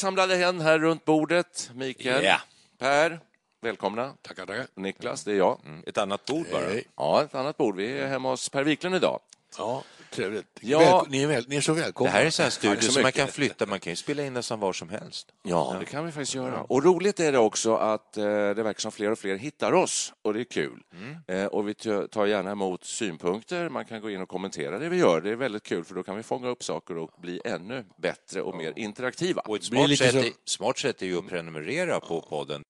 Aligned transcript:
Samlade 0.00 0.34
igen 0.36 0.60
här 0.60 0.78
runt 0.78 1.04
bordet. 1.04 1.70
Mikael, 1.74 2.24
Ja. 2.24 2.40
Per, 2.78 3.20
välkomna. 3.60 4.14
Tackar, 4.22 4.46
tackar. 4.46 4.66
Niklas, 4.74 5.24
det 5.24 5.32
är 5.32 5.36
jag. 5.36 5.60
Ett 5.86 5.98
annat 5.98 6.24
bord 6.24 6.46
bara. 6.52 6.66
Hej. 6.66 6.84
Ja, 6.96 7.22
ett 7.22 7.34
annat 7.34 7.56
bord. 7.56 7.76
Vi 7.76 7.98
är 7.98 8.06
hemma 8.06 8.30
hos 8.30 8.48
Per 8.48 8.64
Wiklund 8.64 8.94
idag. 8.96 9.20
Ja, 9.58 9.82
trevligt. 10.10 10.46
Ja. 10.60 11.06
Ni, 11.08 11.22
är 11.22 11.26
väl, 11.26 11.44
ni 11.48 11.56
är 11.56 11.60
så 11.60 11.74
Det 11.74 11.80
välkomna. 11.80 12.10
här 12.10 12.20
är 12.20 12.24
en 12.24 12.32
sån 12.32 12.42
här 12.42 12.50
studio 12.50 12.80
så 12.80 12.92
som 12.92 13.02
man 13.02 13.12
kan 13.12 13.28
flytta. 13.28 13.66
Man 13.66 13.80
kan 13.80 13.92
ju 13.92 13.96
spela 13.96 14.22
in 14.22 14.32
nästan 14.32 14.60
var 14.60 14.72
som 14.72 14.88
helst. 14.88 15.28
Ja, 15.42 15.76
det 15.80 15.86
kan 15.86 16.06
vi 16.06 16.12
faktiskt 16.12 16.34
göra. 16.34 16.62
Och 16.62 16.84
roligt 16.84 17.20
är 17.20 17.32
det 17.32 17.38
också 17.38 17.74
att 17.76 18.16
eh, 18.16 18.24
det 18.24 18.62
verkar 18.62 18.80
som 18.80 18.92
fler 18.92 19.10
och 19.10 19.18
fler 19.18 19.36
hittar 19.36 19.72
oss 19.72 20.12
och 20.22 20.34
det 20.34 20.40
är 20.40 20.44
kul. 20.44 20.80
Eh, 21.28 21.44
och 21.44 21.68
vi 21.68 21.74
tar 22.10 22.26
gärna 22.26 22.50
emot 22.50 22.84
synpunkter. 22.84 23.68
Man 23.68 23.84
kan 23.84 24.00
gå 24.00 24.10
in 24.10 24.20
och 24.20 24.28
kommentera 24.28 24.78
det 24.78 24.88
vi 24.88 24.96
gör. 24.96 25.20
Det 25.20 25.30
är 25.30 25.36
väldigt 25.36 25.62
kul 25.62 25.84
för 25.84 25.94
då 25.94 26.02
kan 26.02 26.16
vi 26.16 26.22
fånga 26.22 26.48
upp 26.48 26.62
saker 26.64 26.96
och 26.96 27.10
bli 27.20 27.40
ännu 27.44 27.84
bättre 28.02 28.42
och 28.42 28.56
mer 28.56 28.72
interaktiva. 28.76 29.42
Och 29.46 29.56
ett 29.56 29.64
smart 29.64 29.98
sätt, 29.98 30.14
är, 30.14 30.30
smart 30.44 30.78
sätt 30.78 31.02
är 31.02 31.06
ju 31.06 31.18
att 31.18 31.28
prenumerera 31.28 32.00
på 32.00 32.20
podden. 32.20 32.62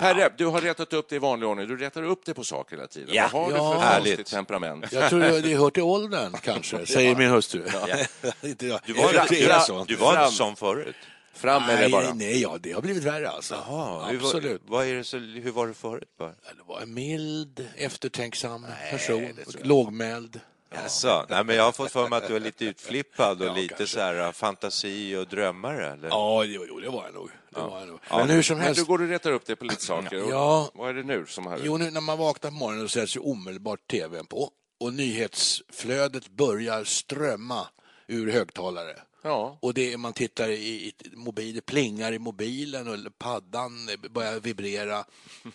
Perre, 0.00 0.32
du 0.36 0.46
har 0.46 0.60
retat 0.60 0.92
upp 0.92 1.08
det 1.08 1.16
i 1.16 1.18
vanlig 1.18 1.48
ordning. 1.48 1.68
Du 1.68 1.76
retar 1.76 2.02
upp 2.02 2.20
det 2.24 2.34
på 2.34 2.44
saker 2.44 2.76
hela 2.76 2.88
tiden. 2.88 3.08
Ja. 3.14 3.30
Vad 3.32 3.42
har 3.42 3.50
du 3.50 3.56
Ja. 3.56 3.72
för 3.74 3.80
Härligt. 3.80 4.26
temperament? 4.26 4.92
Jag 4.92 5.10
tror 5.10 5.20
det 5.20 5.54
hör 5.54 5.70
till 5.70 5.82
åldern 5.82 6.32
kanske, 6.42 6.86
säger 6.94 7.16
min 7.16 7.30
hustru. 7.30 7.62
inte 8.42 8.66
jag. 8.66 8.80
Du 8.86 8.92
var, 8.92 9.14
jag 9.14 9.28
du, 9.28 9.48
så. 9.66 9.84
du 9.88 9.96
var 9.96 10.24
inte 10.24 10.36
sån 10.36 10.56
förut. 10.56 10.96
Fram 11.34 11.66
med 11.66 11.76
det 11.76 11.80
nej, 11.80 11.90
bara. 11.90 12.14
nej, 12.14 12.42
ja, 12.42 12.56
det 12.60 12.72
har 12.72 12.82
blivit 12.82 13.04
värre 13.04 13.30
alltså. 13.30 13.54
Jaha, 13.54 14.06
hur 14.10 14.18
var, 14.18 14.26
Absolut. 14.28 14.62
vad 14.66 14.86
är 14.86 14.94
det 14.94 15.04
så, 15.04 15.18
hur 15.18 15.50
var 15.50 15.66
det 15.66 15.74
förut? 15.74 16.08
Bara? 16.18 16.28
Det 16.28 16.62
var 16.66 16.80
en 16.80 16.94
mild, 16.94 17.68
eftertänksam 17.76 18.66
person, 18.90 19.38
lågmäld. 19.62 20.40
Jaså? 20.74 21.26
Nej, 21.28 21.44
men 21.44 21.56
jag 21.56 21.62
har 21.64 21.72
fått 21.72 21.92
för 21.92 22.08
mig 22.08 22.16
att 22.16 22.28
du 22.28 22.36
är 22.36 22.40
lite 22.40 22.64
utflippad 22.64 23.40
och 23.42 23.46
Ja, 23.48 23.54
lite 23.54 23.74
kanske. 23.74 23.94
så 23.94 24.00
här 24.00 24.26
uh, 24.26 24.32
fantasi 24.32 25.16
och 25.16 25.26
drömmare. 25.28 25.92
Eller? 25.92 26.08
Ja, 26.08 26.44
jo, 26.44 26.64
jo, 26.68 26.80
det 26.80 26.88
var 26.88 27.04
jag 27.04 27.14
nog. 27.14 27.30
Det 27.50 27.60
var 27.60 27.78
jag 27.78 27.88
nog. 27.88 27.98
Ja, 28.10 28.18
Men 28.18 28.30
hur 28.30 28.42
som 28.42 28.56
men 28.56 28.66
helst. 28.66 28.80
du 28.80 28.86
går 28.86 29.02
och 29.02 29.08
retar 29.08 29.32
upp 29.32 29.46
det 29.46 29.56
på 29.56 29.64
lite 29.64 29.84
saker. 29.84 30.16
Ja. 30.30 30.70
Vad 30.74 30.88
är 30.90 30.94
det 30.94 31.02
nu 31.02 31.26
som 31.26 31.46
har... 31.46 31.58
Jo, 31.64 31.76
nu 31.76 31.90
när 31.90 32.00
man 32.00 32.18
vaknar 32.18 32.50
på 32.50 32.56
morgonen 32.56 32.88
så 32.88 33.00
sätts 33.00 33.16
ju 33.16 33.20
omedelbart 33.20 33.80
tvn 33.90 34.26
på 34.26 34.50
och 34.80 34.94
nyhetsflödet 34.94 36.28
börjar 36.28 36.84
strömma 36.84 37.66
ur 38.06 38.32
högtalare. 38.32 38.96
Ja. 39.22 39.58
Och 39.62 39.74
det 39.74 39.96
man 39.96 40.12
tittar 40.12 40.48
i, 40.48 40.56
i 40.86 40.92
mobil, 41.16 41.54
det 41.54 41.60
plingar 41.60 42.12
i 42.12 42.18
mobilen 42.18 42.88
och 42.88 43.18
paddan 43.18 43.88
börjar 44.10 44.40
vibrera. 44.40 45.04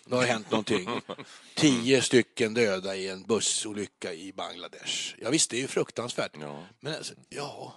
Det 0.04 0.14
har 0.14 0.22
hänt 0.24 0.50
någonting. 0.50 0.88
Tio 1.54 2.02
stycken 2.02 2.54
döda 2.54 2.96
i 2.96 3.08
en 3.08 3.22
bussolycka 3.22 4.12
i 4.12 4.32
Bangladesh. 4.32 5.14
Ja 5.18 5.30
visst, 5.30 5.50
det 5.50 5.56
är 5.56 5.60
ju 5.60 5.66
fruktansvärt. 5.66 6.32
Ja. 6.40 6.62
Men 6.80 6.94
alltså, 6.94 7.14
ja, 7.28 7.74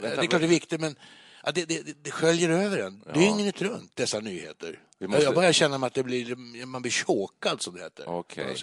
det 0.00 0.06
är 0.06 0.16
klart 0.26 0.40
det 0.40 0.46
är 0.46 0.48
viktigt 0.48 0.80
men 0.80 0.96
ja, 1.44 1.52
det, 1.52 1.64
det, 1.64 2.04
det 2.04 2.10
sköljer 2.10 2.48
över 2.50 2.78
en 2.78 3.04
dygnet 3.14 3.62
runt 3.62 3.96
dessa 3.96 4.20
nyheter. 4.20 4.78
Måste- 5.00 5.22
Jag 5.24 5.34
börjar 5.34 5.52
känna 5.52 5.86
att 5.86 5.94
det 5.94 6.02
blir, 6.02 6.36
man 6.66 6.82
blir 6.82 6.92
chokad 6.92 7.62
som 7.62 7.74
det 7.74 7.82
heter. 7.82 8.08
Okej. 8.08 8.56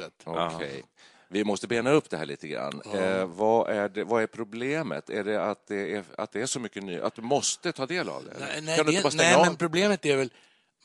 okej. 0.56 0.84
Vi 1.30 1.44
måste 1.44 1.68
bena 1.68 1.92
upp 1.92 2.10
det 2.10 2.18
här 2.18 2.26
lite 2.26 2.48
grann. 2.48 2.82
Eh, 2.94 3.26
vad, 3.26 3.70
är 3.70 3.90
det, 3.90 4.04
vad 4.04 4.24
är 4.24 4.28
problemet? 4.28 5.10
Är 5.10 5.24
det 5.24 5.44
att 5.44 5.68
det 5.68 5.96
är, 5.96 6.04
att 6.18 6.32
det 6.32 6.42
är 6.42 6.46
så 6.46 6.60
mycket 6.60 6.84
nytt? 6.84 7.02
Att 7.02 7.16
du 7.16 7.22
måste 7.22 7.72
ta 7.72 7.86
del 7.86 8.10
av 8.10 8.24
det? 8.26 8.34
Nej, 8.40 8.62
nej, 8.62 8.78
kan 8.78 8.86
du 8.86 8.92
det, 8.92 9.16
nej 9.16 9.38
men 9.46 9.56
problemet 9.56 10.06
är 10.06 10.18
väl 10.18 10.34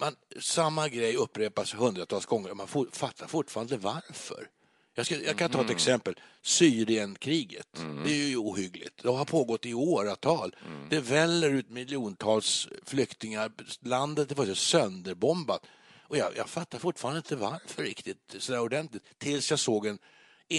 man, 0.01 0.17
samma 0.41 0.89
grej 0.89 1.17
upprepas 1.17 1.75
hundratals 1.75 2.27
gånger 2.27 2.51
och 2.51 2.57
man 2.57 2.67
for, 2.67 2.87
fattar 2.93 3.27
fortfarande 3.27 3.77
varför. 3.77 4.49
Jag, 4.95 5.07
ska, 5.07 5.17
jag 5.17 5.39
kan 5.39 5.51
ta 5.51 5.59
ett 5.59 5.65
Mm. 5.65 5.75
exempel. 5.77 6.15
Syrienkriget. 6.43 7.67
Det 8.05 8.11
är 8.11 8.29
ju 8.29 8.37
ohyggligt. 8.37 9.03
Det 9.03 9.09
har 9.09 9.25
pågått 9.25 9.67
i 9.67 9.75
åratal. 9.75 10.57
Mm. 10.67 10.89
Det 10.89 11.01
väller 11.01 11.51
ut 11.51 11.71
miljontals 11.71 12.69
flyktingar. 12.85 13.53
Landet 13.81 14.39
är 14.39 14.55
sönderbombat. 14.55 15.67
Och 16.09 16.17
jag, 16.17 16.37
jag 16.37 16.49
fattar 16.49 16.79
fortfarande 16.79 17.19
inte 17.19 17.37
varför 17.37 17.83
riktigt 17.83 18.35
sådär 18.39 18.61
ordentligt. 18.61 19.03
Tills 19.19 19.51
jag 19.51 19.59
såg 19.59 19.87
en 19.87 19.99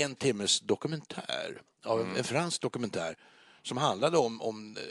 en 0.02 0.16
timmes 0.16 0.60
dokumentär, 0.60 1.62
av 1.86 2.02
en, 2.02 2.16
en 2.16 2.24
fransk 2.24 2.62
dokumentär 2.62 3.16
som 3.64 3.78
handlade 3.78 4.18
om, 4.18 4.42
om 4.42 4.78
eh, 4.78 4.84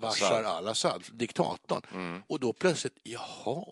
Bashar 0.00 0.42
al-Assad, 0.42 1.04
diktatorn. 1.12 2.22
Och 2.26 2.40
då 2.40 2.52
plötsligt, 2.52 2.96
jaha. 3.02 3.64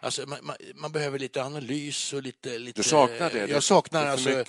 Alltså, 0.00 0.26
man, 0.26 0.38
man, 0.42 0.56
man 0.74 0.92
behöver 0.92 1.18
lite 1.18 1.44
analys 1.44 2.12
och 2.12 2.22
lite... 2.22 2.58
lite 2.58 2.80
Du 2.80 2.88
saknar 2.88 3.30
det? 3.30 3.40
Är 3.40 3.48
Jag 3.48 3.62
saknar 3.62 4.06
alltså 4.06 4.44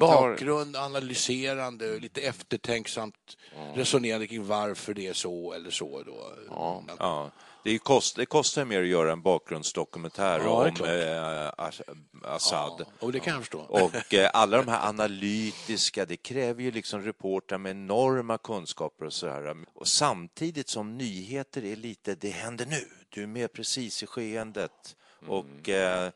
bakgrund, 0.00 0.76
analyserande, 0.76 1.98
lite 1.98 2.20
eftertänksamt 2.20 3.36
resonerande 3.74 4.26
kring 4.26 4.46
varför 4.46 4.94
det 4.94 5.06
är 5.06 5.12
så 5.12 5.52
eller 5.52 5.70
så. 5.70 6.02
Då. 6.02 6.32
Ja. 6.48 6.84
Ja, 6.98 7.30
det, 7.64 7.78
kost, 7.78 8.16
det 8.16 8.26
kostar 8.26 8.64
mer 8.64 8.82
att 8.82 8.88
göra 8.88 9.12
en 9.12 9.22
bakgrundsdokumentär 9.22 10.40
Ja, 10.44 10.50
om 10.68 10.84
eh, 10.84 11.52
As- 11.66 11.82
Assad. 12.24 12.86
Och 12.98 13.12
det 13.12 13.20
kan 13.20 13.32
jag 13.32 13.42
förstå. 13.42 13.60
Och 13.60 14.14
eh, 14.14 14.30
alla 14.34 14.56
de 14.56 14.68
här 14.68 14.88
analytiska, 14.88 16.04
det 16.06 16.16
kräver 16.16 16.62
ju 16.62 16.70
liksom 16.70 17.02
reportrar 17.02 17.58
med 17.58 17.70
enorma 17.70 18.38
kunskaper 18.38 19.04
och 19.06 19.12
så 19.12 19.28
här. 19.28 19.56
Och 19.74 19.88
samtidigt 19.88 20.68
som 20.68 20.98
nyheter 20.98 21.64
är 21.64 21.76
lite, 21.76 22.14
det 22.14 22.30
händer 22.30 22.66
nu, 22.66 22.88
du 23.08 23.22
är 23.22 23.26
med 23.26 23.52
precis 23.52 24.02
i 24.02 24.06
skeendet. 24.06 24.96
Och 25.26 25.68
eh, 25.68 26.10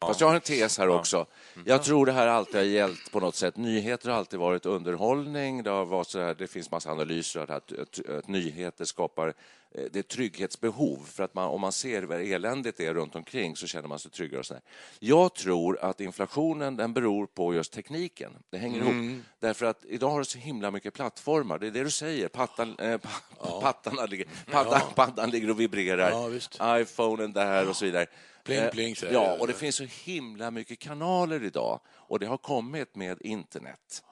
Fast 0.00 0.20
jag 0.20 0.28
har 0.28 0.34
en 0.34 0.40
tes 0.40 0.78
här 0.78 0.88
också. 0.88 1.26
Jag 1.64 1.82
tror 1.82 2.06
det 2.06 2.12
här 2.12 2.26
alltid 2.26 2.54
har 2.54 2.62
gällt 2.62 3.12
på 3.12 3.20
något 3.20 3.34
sätt. 3.34 3.56
Nyheter 3.56 4.10
har 4.10 4.18
alltid 4.18 4.38
varit 4.38 4.66
underhållning. 4.66 5.62
Det, 5.62 5.70
har 5.70 5.84
varit 5.84 6.06
så 6.06 6.20
här, 6.20 6.34
det 6.34 6.46
finns 6.46 6.70
massa 6.70 6.90
analyser 6.90 7.40
att, 7.40 7.50
att, 7.50 7.78
att, 7.78 8.08
att 8.08 8.28
nyheter 8.28 8.84
skapar 8.84 9.28
eh, 9.74 9.84
det 9.92 9.98
är 9.98 10.02
trygghetsbehov. 10.02 11.06
För 11.06 11.22
att 11.22 11.34
man, 11.34 11.48
om 11.48 11.60
man 11.60 11.72
ser 11.72 12.02
vad 12.02 12.20
eländigt 12.20 12.80
är 12.80 12.94
runt 12.94 13.14
omkring 13.16 13.56
så 13.56 13.66
känner 13.66 13.88
man 13.88 13.98
sig 13.98 14.10
tryggare. 14.10 14.40
Och 14.40 14.46
så. 14.46 14.54
Jag 14.98 15.34
tror 15.34 15.78
att 15.80 16.00
inflationen 16.00 16.76
den 16.76 16.92
beror 16.92 17.26
på 17.26 17.54
just 17.54 17.72
tekniken. 17.72 18.32
Det 18.50 18.58
hänger 18.58 18.78
ihop. 18.78 19.22
Därför 19.40 19.66
att 19.66 19.84
idag 19.84 20.10
har 20.10 20.18
du 20.18 20.24
så 20.24 20.38
himla 20.38 20.70
mycket 20.70 20.94
plattformar. 20.94 21.58
Det 21.58 21.66
är 21.66 21.70
det 21.70 21.84
du 21.84 21.90
säger. 21.90 22.28
Pattan, 22.28 22.76
eh, 22.78 22.98
pa, 23.38 23.60
pattarna 23.60 24.06
ligger, 24.06 24.26
paddan, 24.50 24.80
paddan 24.94 25.30
ligger 25.30 25.50
och 25.50 25.60
vibrerar. 25.60 26.10
Ja, 26.58 26.80
iPhonen 26.80 27.32
där 27.32 27.68
och 27.68 27.76
så 27.76 27.84
vidare. 27.84 28.06
Pling, 28.48 28.58
Eh, 28.58 28.70
pling, 28.70 28.96
säger 28.96 29.12
Ja, 29.12 29.36
och 29.40 29.46
det 29.46 29.52
finns 29.52 29.76
så 29.76 29.84
himla 29.84 30.50
mycket 30.50 30.78
kanaler 30.78 31.44
idag 31.44 31.80
och 31.88 32.18
det 32.18 32.26
har 32.26 32.38
kommit 32.38 32.96
med 32.96 33.22
internet. 33.22 34.02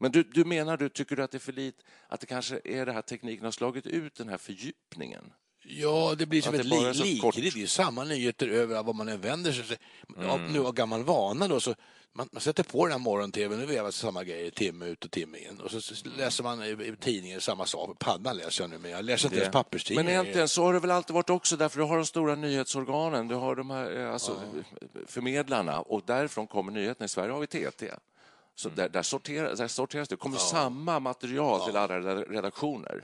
Men 0.00 0.12
du, 0.12 0.22
du 0.22 0.44
menar, 0.44 0.76
du, 0.76 0.88
tycker 0.88 1.16
du 1.16 1.22
att 1.22 1.30
det 1.30 1.36
är 1.36 1.40
för 1.40 1.52
lite, 1.52 1.82
att 2.08 2.20
det 2.20 2.26
kanske 2.26 2.60
är 2.64 2.86
det 2.86 2.92
här 2.92 3.02
tekniken 3.02 3.44
har 3.44 3.52
slagit 3.52 3.86
ut 3.86 4.14
den 4.14 4.28
här 4.28 4.38
fördjupningen? 4.38 5.32
Ja, 5.64 6.14
det 6.18 6.26
blir 6.26 6.42
som 6.42 6.54
ett 6.54 6.62
det 6.62 6.68
bara 6.68 6.80
är 6.88 6.92
li- 6.92 6.98
så 6.98 7.04
likrikt. 7.04 7.22
kort. 7.22 7.34
Det 7.34 7.62
är 7.62 7.66
samma 7.66 8.04
nyheter 8.04 8.48
över 8.48 8.82
vad 8.82 8.94
man 8.94 9.08
än 9.08 9.20
vänder 9.20 9.52
sig. 9.52 9.76
Mm. 10.18 10.52
nu 10.52 10.60
av 10.66 10.72
gammal 10.72 11.02
vana 11.04 11.48
då, 11.48 11.60
så 11.60 11.74
man, 12.12 12.28
man 12.32 12.40
sätter 12.40 12.62
på 12.62 12.84
den 12.86 12.92
här 12.92 12.98
morgon-tv, 12.98 13.56
nu 13.56 13.66
vevas 13.66 13.96
samma 13.96 14.24
grejer 14.24 14.50
timme 14.50 14.86
ut 14.86 15.04
och 15.04 15.10
timme 15.10 15.38
in. 15.38 15.60
Och 15.60 15.70
så 15.70 15.94
läser 16.16 16.42
man 16.44 16.62
i, 16.62 16.68
i 16.68 16.94
tidningen 17.00 17.40
samma 17.40 17.66
sak. 17.66 17.98
Paddan 17.98 18.36
läser 18.36 18.62
jag 18.64 18.70
nu, 18.70 18.78
men 18.78 18.90
jag 18.90 19.04
läser 19.04 19.26
inte 19.26 19.36
Det- 19.36 19.40
ens 19.42 19.52
papperstidningar. 19.52 20.04
Men 20.04 20.12
egentligen 20.12 20.48
så 20.48 20.62
har 20.64 20.72
det 20.72 20.80
väl 20.80 20.90
alltid 20.90 21.14
varit 21.14 21.30
också 21.30 21.56
därför 21.56 21.78
du 21.78 21.84
har 21.84 21.96
de 21.96 22.06
stora 22.06 22.34
nyhetsorganen, 22.34 23.28
du 23.28 23.34
har 23.34 23.56
de 23.56 23.70
här 23.70 24.00
eh, 24.00 24.12
alltså, 24.12 24.40
förmedlarna 25.06 25.80
och 25.80 26.02
därifrån 26.06 26.46
kommer 26.46 26.72
nyheterna. 26.72 27.04
I 27.04 27.08
Sverige 27.08 27.32
har 27.32 27.40
vi 27.40 27.46
TT. 27.46 27.90
Så 28.54 28.68
Mm. 28.68 28.76
där, 28.76 28.88
där, 28.88 29.02
sorteras, 29.02 29.58
där 29.58 29.68
sorteras 29.68 30.08
det. 30.08 30.12
Det 30.14 30.18
kommer 30.18 30.36
samma 30.38 31.00
material 31.00 31.66
till 31.66 31.76
alla 31.76 31.98
reda- 32.00 32.24
redaktioner. 32.32 33.02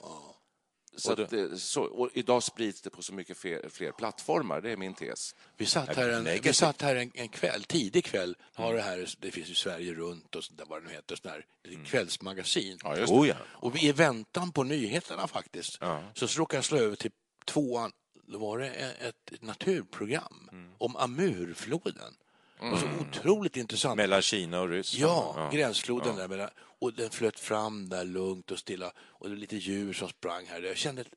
Så, 1.00 1.12
att, 1.12 1.30
det- 1.30 1.58
så 1.58 1.82
och 1.82 2.10
idag 2.14 2.42
sprids 2.42 2.80
det 2.82 2.90
på 2.90 3.02
så 3.02 3.14
mycket 3.14 3.36
fler, 3.38 3.68
fler 3.68 3.92
plattformar, 3.92 4.60
det 4.60 4.70
är 4.72 4.76
min 4.76 4.94
tes. 4.94 5.34
Vi 5.56 5.66
satt 5.66 5.96
här 5.96 6.08
en, 6.08 6.24
vi 6.42 6.52
satt 6.52 6.82
här 6.82 6.96
en, 6.96 7.10
en 7.14 7.28
kväll, 7.28 7.64
tidig 7.64 8.04
kväll, 8.04 8.36
har 8.54 8.74
det 8.74 8.82
här, 8.82 9.08
det 9.20 9.30
finns 9.30 9.48
ju 9.50 9.54
Sverige 9.54 9.94
runt 9.94 10.34
och 10.36 10.44
sånt 10.44 10.58
där, 10.58 10.66
vad 10.68 10.82
det 10.82 10.88
nu 10.88 10.94
heter, 10.94 11.16
sånt 11.16 11.34
där, 11.34 11.44
det 11.62 11.74
är 11.74 11.80
ett 11.80 11.86
kvällsmagasin. 11.86 12.78
Ja, 12.84 12.96
just 12.96 13.12
Oh, 13.12 13.28
ja. 13.28 13.34
Och 13.48 13.76
vi 13.76 13.88
i 13.88 13.92
väntan 13.92 14.52
på 14.52 14.62
nyheterna 14.62 15.26
faktiskt, 15.28 15.78
så, 16.14 16.28
så 16.28 16.40
råkade 16.40 16.56
jag 16.58 16.64
slå 16.64 16.78
över 16.78 16.96
till 16.96 17.10
tvåan, 17.46 17.92
då 18.26 18.38
var 18.38 18.58
det 18.58 18.68
ett, 18.70 19.32
ett 19.32 19.42
naturprogram 19.42 20.50
om 20.78 20.96
Amurfloden. 20.96 22.14
Det 22.60 22.70
var 22.70 22.78
så 22.78 22.86
otroligt 23.00 23.56
intressant. 23.56 23.96
Mellan 23.96 24.22
Kina 24.22 24.60
och 24.60 24.68
Ryssland. 24.68 25.02
Ja, 25.12 25.50
gränsfloden 25.52 26.16
där. 26.16 26.28
mellan- 26.28 26.50
Och 26.80 26.92
den 26.94 27.10
flöt 27.10 27.40
fram 27.40 27.88
där 27.88 28.04
lugnt 28.04 28.50
och 28.50 28.58
stilla. 28.58 28.92
Och 28.98 29.28
det 29.28 29.34
var 29.34 29.40
lite 29.40 29.56
djur 29.56 29.92
som 29.92 30.08
sprang 30.08 30.46
här. 30.46 30.62
Jag 30.62 30.76
kände 30.76 31.00
ett, 31.00 31.08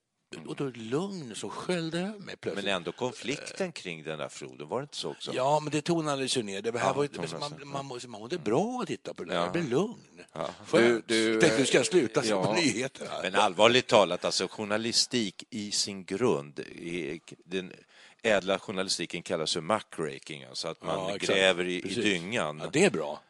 och 0.48 0.56
då 0.56 0.68
ett 0.68 0.78
lugn 0.78 1.36
som 1.36 1.50
sköljde 1.50 2.00
över 2.00 2.20
mig 2.20 2.36
plötsligt. 2.38 2.66
Men 2.66 2.76
ändå 2.76 2.92
konflikten 2.92 3.72
kring 3.72 4.04
den 4.04 4.20
där 4.20 4.30
floden, 4.30 4.68
var 4.68 4.80
det 4.80 4.84
inte 4.84 4.98
så 4.98 5.10
också? 5.12 5.32
Ja, 5.34 5.60
men 5.60 5.72
det 5.72 5.82
tonades 5.82 6.38
ju 6.38 6.44
ner. 6.44 6.62
Det 6.62 6.78
här 6.80 6.88
Ja, 6.88 6.94
var, 6.94 7.04
ju- 7.04 7.10
man, 7.40 7.52
ner. 7.52 7.66
man, 7.66 7.86
mådde- 7.86 8.08
man 8.08 8.22
mådde 8.22 8.38
bra 8.38 8.80
att 8.82 8.88
titta 8.88 9.14
på 9.14 9.24
det 9.24 9.30
där. 9.30 9.38
Ja. 9.38 9.44
Jag 9.44 9.52
blev 9.54 9.70
lugn. 9.70 9.96
Du- 10.34 10.44
Skönt. 10.66 11.08
du, 11.08 11.40
Tänkte, 11.42 11.60
nu 11.60 11.66
ska 11.66 11.78
jag 11.78 11.86
sluta 11.86 12.22
se 12.22 12.30
ja. 12.30 12.46
på 12.46 12.54
nyheter 12.54 13.08
här. 13.12 13.22
Men 13.24 13.36
allvarligt 13.36 13.88
talat, 13.88 14.26
alltså 14.26 14.48
journalistik 14.48 15.44
i 15.50 15.72
sin 15.72 16.06
grund, 16.06 16.60
i- 16.60 17.22
den 17.46 17.74
ädla 18.24 18.60
journalistiken 18.60 19.24
kallas 19.24 19.54
för 19.54 19.62
muckraking, 19.62 20.44
alltså 20.44 20.68
att 20.68 20.84
man 20.84 21.10
Ja, 21.10 21.16
gräver 21.18 21.66
i, 21.68 21.76
i 21.92 21.94
dyngan. 22.02 22.60
Ja, 22.64 22.70
det 22.74 22.86
är 22.86 22.90
bra. 22.92 23.22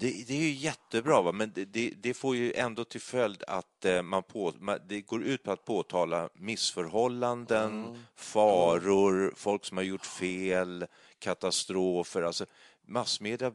Det, 0.00 0.24
det 0.26 0.34
är 0.34 0.42
ju 0.42 0.50
jättebra, 0.50 1.22
va? 1.22 1.32
men 1.32 1.52
det, 1.54 1.64
det, 1.64 1.92
det 1.96 2.14
får 2.14 2.36
ju 2.36 2.52
ändå 2.52 2.84
till 2.84 3.00
följd 3.00 3.42
att 3.46 3.84
eh, 3.84 4.02
man, 4.02 4.22
på, 4.22 4.52
man 4.58 4.78
det 4.88 5.00
går 5.00 5.22
ut 5.22 5.42
på 5.42 5.52
att 5.52 5.64
påtala 5.64 6.28
missförhållanden, 6.34 7.98
faror, 8.16 9.32
folk 9.36 9.64
som 9.64 9.76
har 9.76 9.84
gjort 9.84 10.06
fel, 10.06 10.86
katastrofer. 11.18 12.22
Alltså, 12.22 12.46
massmedia 12.86 13.52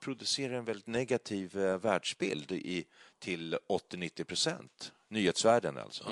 producerar 0.00 0.54
en 0.54 0.64
väldigt 0.64 0.86
negativ 0.86 1.58
eh, 1.58 1.76
världsbild 1.78 2.52
i, 2.52 2.84
till 3.18 3.56
80-90 3.92 4.24
procent. 4.24 4.92
Nyhetsvärlden 5.10 5.78
alltså. 5.78 6.04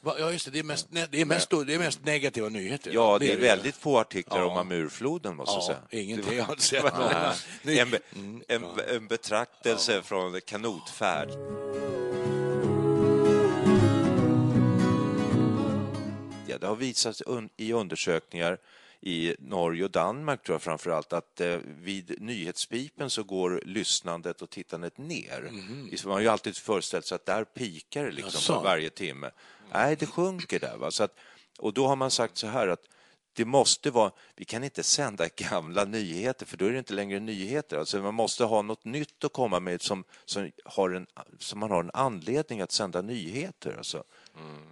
Va- 0.00 0.16
Ja, 0.18 0.32
just 0.32 0.44
det. 0.44 0.50
Det 0.50 0.58
är 0.58 0.62
mest, 0.64 0.88
ne- 0.90 1.08
det 1.10 1.20
är 1.20 1.24
mest, 1.24 1.50
det 1.66 1.74
är 1.74 1.78
mest 1.78 2.04
negativa 2.04 2.48
nyheter. 2.48 2.90
Ja, 2.94 3.18
det 3.18 3.26
är 3.32 3.34
ju. 3.36 3.40
väldigt 3.40 3.76
få 3.76 3.98
artiklar 3.98 4.38
Ja. 4.38 4.44
om 4.44 4.58
Amurfloden, 4.58 5.36
måste 5.36 5.52
jag 5.54 5.62
Ja, 5.62 5.66
säga. 5.90 6.02
ingenting. 6.02 6.36
Jag 6.36 6.44
har 6.44 6.52
inte 6.52 6.64
sett. 6.64 6.84
Ny- 7.62 7.78
En, 7.78 7.90
be- 7.90 8.00
en, 8.48 8.64
en 8.88 9.06
betraktelse 9.06 10.02
från 10.02 10.40
kanotfärd. 10.40 11.28
Ja, 16.46 16.58
det 16.58 16.66
har 16.66 16.76
visats 16.76 17.22
un, 17.26 17.48
i 17.56 17.72
undersökningar 17.72 18.58
i 19.06 19.36
Norge 19.38 19.84
och 19.84 19.90
Danmark 19.90 20.42
tror 20.42 20.54
jag 20.54 20.62
framför 20.62 20.90
allt 20.90 21.12
att 21.12 21.40
eh, 21.40 21.56
vid 21.64 22.14
nyhetspipen 22.20 23.10
så 23.10 23.22
går 23.22 23.62
lyssnandet 23.64 24.42
och 24.42 24.50
tittandet 24.50 24.98
ner. 24.98 25.50
Man 26.04 26.12
har 26.12 26.20
ju 26.20 26.28
alltid 26.28 26.56
föreställt 26.56 27.06
sig 27.06 27.16
att 27.16 27.26
där 27.26 27.44
pikar 27.44 28.04
det 28.04 28.12
liksom 28.12 28.62
varje 28.62 28.90
timme. 28.90 29.30
Nej, 29.72 29.96
det 29.96 30.06
sjunker 30.06 30.60
där. 30.60 30.76
Va? 30.76 30.90
Så 30.90 31.04
att, 31.04 31.16
och 31.58 31.72
då 31.72 31.86
har 31.86 31.96
man 31.96 32.10
sagt 32.10 32.36
så 32.36 32.46
här 32.46 32.68
att 32.68 32.88
det 33.34 33.44
måste 33.44 33.90
vara, 33.90 34.12
vi 34.36 34.44
kan 34.44 34.64
inte 34.64 34.82
sända 34.82 35.28
gamla 35.36 35.84
nyheter 35.84 36.46
för 36.46 36.56
då 36.56 36.66
är 36.66 36.72
det 36.72 36.78
inte 36.78 36.94
längre 36.94 37.20
nyheter. 37.20 37.76
Alltså 37.76 38.02
man 38.02 38.14
måste 38.14 38.44
ha 38.44 38.62
något 38.62 38.84
nytt 38.84 39.24
att 39.24 39.32
komma 39.32 39.60
med 39.60 39.82
som, 39.82 40.04
som, 40.24 40.50
har 40.64 40.90
en, 40.90 41.06
som 41.38 41.60
man 41.60 41.70
har 41.70 41.80
en 41.80 41.90
anledning 41.94 42.60
att 42.60 42.72
sända 42.72 43.02
nyheter. 43.02 43.74
Alltså. 43.76 44.04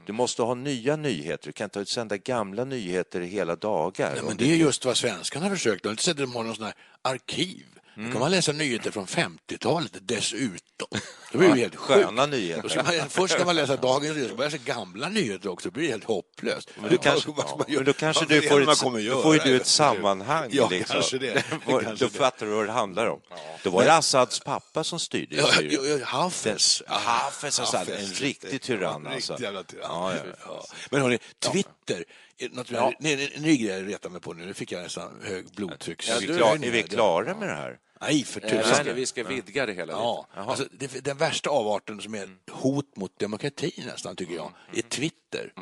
Du 0.06 0.12
måste 0.12 0.42
ha 0.42 0.54
nya 0.54 0.96
nyheter, 0.96 1.46
du 1.46 1.52
kan 1.52 1.64
inte 1.64 1.86
sända 1.86 2.16
gamla 2.16 2.64
nyheter 2.64 3.20
hela 3.20 3.56
dagar. 3.56 4.12
Nej, 4.14 4.22
men 4.24 4.36
det 4.36 4.52
är 4.52 4.56
just 4.56 4.84
vad 4.84 4.96
svenskarna 4.96 5.46
har 5.46 5.56
försökt. 5.56 5.82
De 5.82 5.88
har 5.88 5.92
inte 5.92 6.02
sett 6.02 6.12
att 6.12 6.18
de 6.18 6.34
har 6.34 6.44
någon 6.44 6.56
sån 6.56 6.64
här 6.64 6.74
arkiv. 7.02 7.66
Då 7.96 8.10
kan 8.10 8.20
man 8.20 8.30
läsa 8.30 8.52
nyheter 8.52 8.90
från 8.90 9.06
50-talet 9.06 9.92
dessutom. 10.00 10.88
Då 11.32 11.38
blir 11.38 11.48
det 11.48 11.60
helt 11.60 11.76
sjukt. 11.76 12.04
Sköna 12.04 12.26
nyheter. 12.26 12.62
Då 12.62 12.68
ska 12.68 12.82
man, 12.82 13.08
först 13.08 13.34
ska 13.34 13.44
man 13.44 13.56
läsa 13.56 13.76
dagens 13.76 14.14
nyheter, 14.14 14.30
så 14.30 14.36
man 14.36 14.44
läsa 14.44 14.58
gamla 14.64 15.08
nyheter 15.08 15.48
också. 15.48 15.68
Då 15.68 15.72
blir 15.72 15.82
det 15.84 15.90
helt 15.90 16.04
hopplöst. 16.04 16.70
Men 16.80 16.90
då 16.90 16.98
kanske, 16.98 17.30
man 17.30 17.64
ja, 17.68 17.80
då 17.80 17.92
kanske 17.92 18.24
du 18.24 18.40
det 18.40 18.48
får 18.48 18.60
man 18.60 18.98
ett, 18.98 19.10
då 19.10 19.22
får 19.22 19.34
ju 19.34 19.40
du 19.44 19.56
ett 19.56 19.66
sammanhang. 19.66 20.48
Ja, 20.52 20.68
liksom. 20.68 20.94
kanske 20.94 21.18
det. 21.18 21.44
då 21.66 21.80
det. 21.80 22.10
fattar 22.10 22.46
du 22.46 22.52
vad 22.52 22.66
det 22.66 22.72
handlar 22.72 23.06
om. 23.06 23.20
Då 23.62 23.70
var 23.70 23.84
det 23.84 23.94
Assads 23.94 24.40
pappa 24.40 24.84
som 24.84 24.98
styrde 25.00 25.36
Ja, 25.36 25.48
ja, 25.60 25.82
ja, 25.82 26.04
Hafez. 26.04 26.82
Hafez, 26.86 27.60
alltså, 27.60 27.76
en 27.76 28.06
riktig 28.06 28.62
tyrann, 28.62 29.02
Ja, 29.04 29.10
en 29.10 29.14
alltså. 29.14 29.32
riktig 29.32 29.44
jävla 29.44 29.62
tyrann. 29.62 29.88
Ja, 29.90 30.14
ja, 30.14 30.22
Ja. 30.46 30.66
Men 30.90 31.02
hörni, 31.02 31.18
Twitter. 31.52 32.04
Är 32.44 32.48
Något 32.48 32.70
ja. 32.70 32.92
en 33.00 33.42
ny 33.42 33.56
grej 33.56 33.66
jag 33.66 33.88
retar 33.88 34.10
mig 34.10 34.20
på 34.20 34.32
nu. 34.32 34.46
Nu 34.46 34.54
fick 34.54 34.72
jag 34.72 34.82
nästan 34.82 35.20
hög 35.22 35.46
blodtryck. 35.54 36.08
Är 36.08 36.20
vi, 36.20 36.26
klar, 36.26 36.54
är 36.54 36.70
vi 36.70 36.82
klara 36.82 37.34
med 37.38 37.48
det 37.48 37.54
här? 37.54 37.78
Nej, 38.00 38.24
för 38.24 38.40
Eh, 38.44 38.50
Vi 38.50 38.58
tusan. 38.62 38.74
ska, 38.84 38.92
vi 38.92 39.06
ska 39.06 39.24
vidga 39.24 39.66
det 39.66 39.72
hela 39.72 39.92
Ja, 39.92 40.26
lite. 40.36 40.48
alltså, 40.50 40.64
det, 40.72 41.04
den 41.04 41.16
värsta 41.16 41.50
avarten 41.50 42.00
som 42.00 42.14
är 42.14 42.28
hot 42.50 42.96
mot 42.96 43.18
demokrati 43.18 43.82
nästan, 43.86 44.16
tycker 44.16 44.34
jag, 44.34 44.52
är 44.74 44.82
Twitter. 44.82 45.52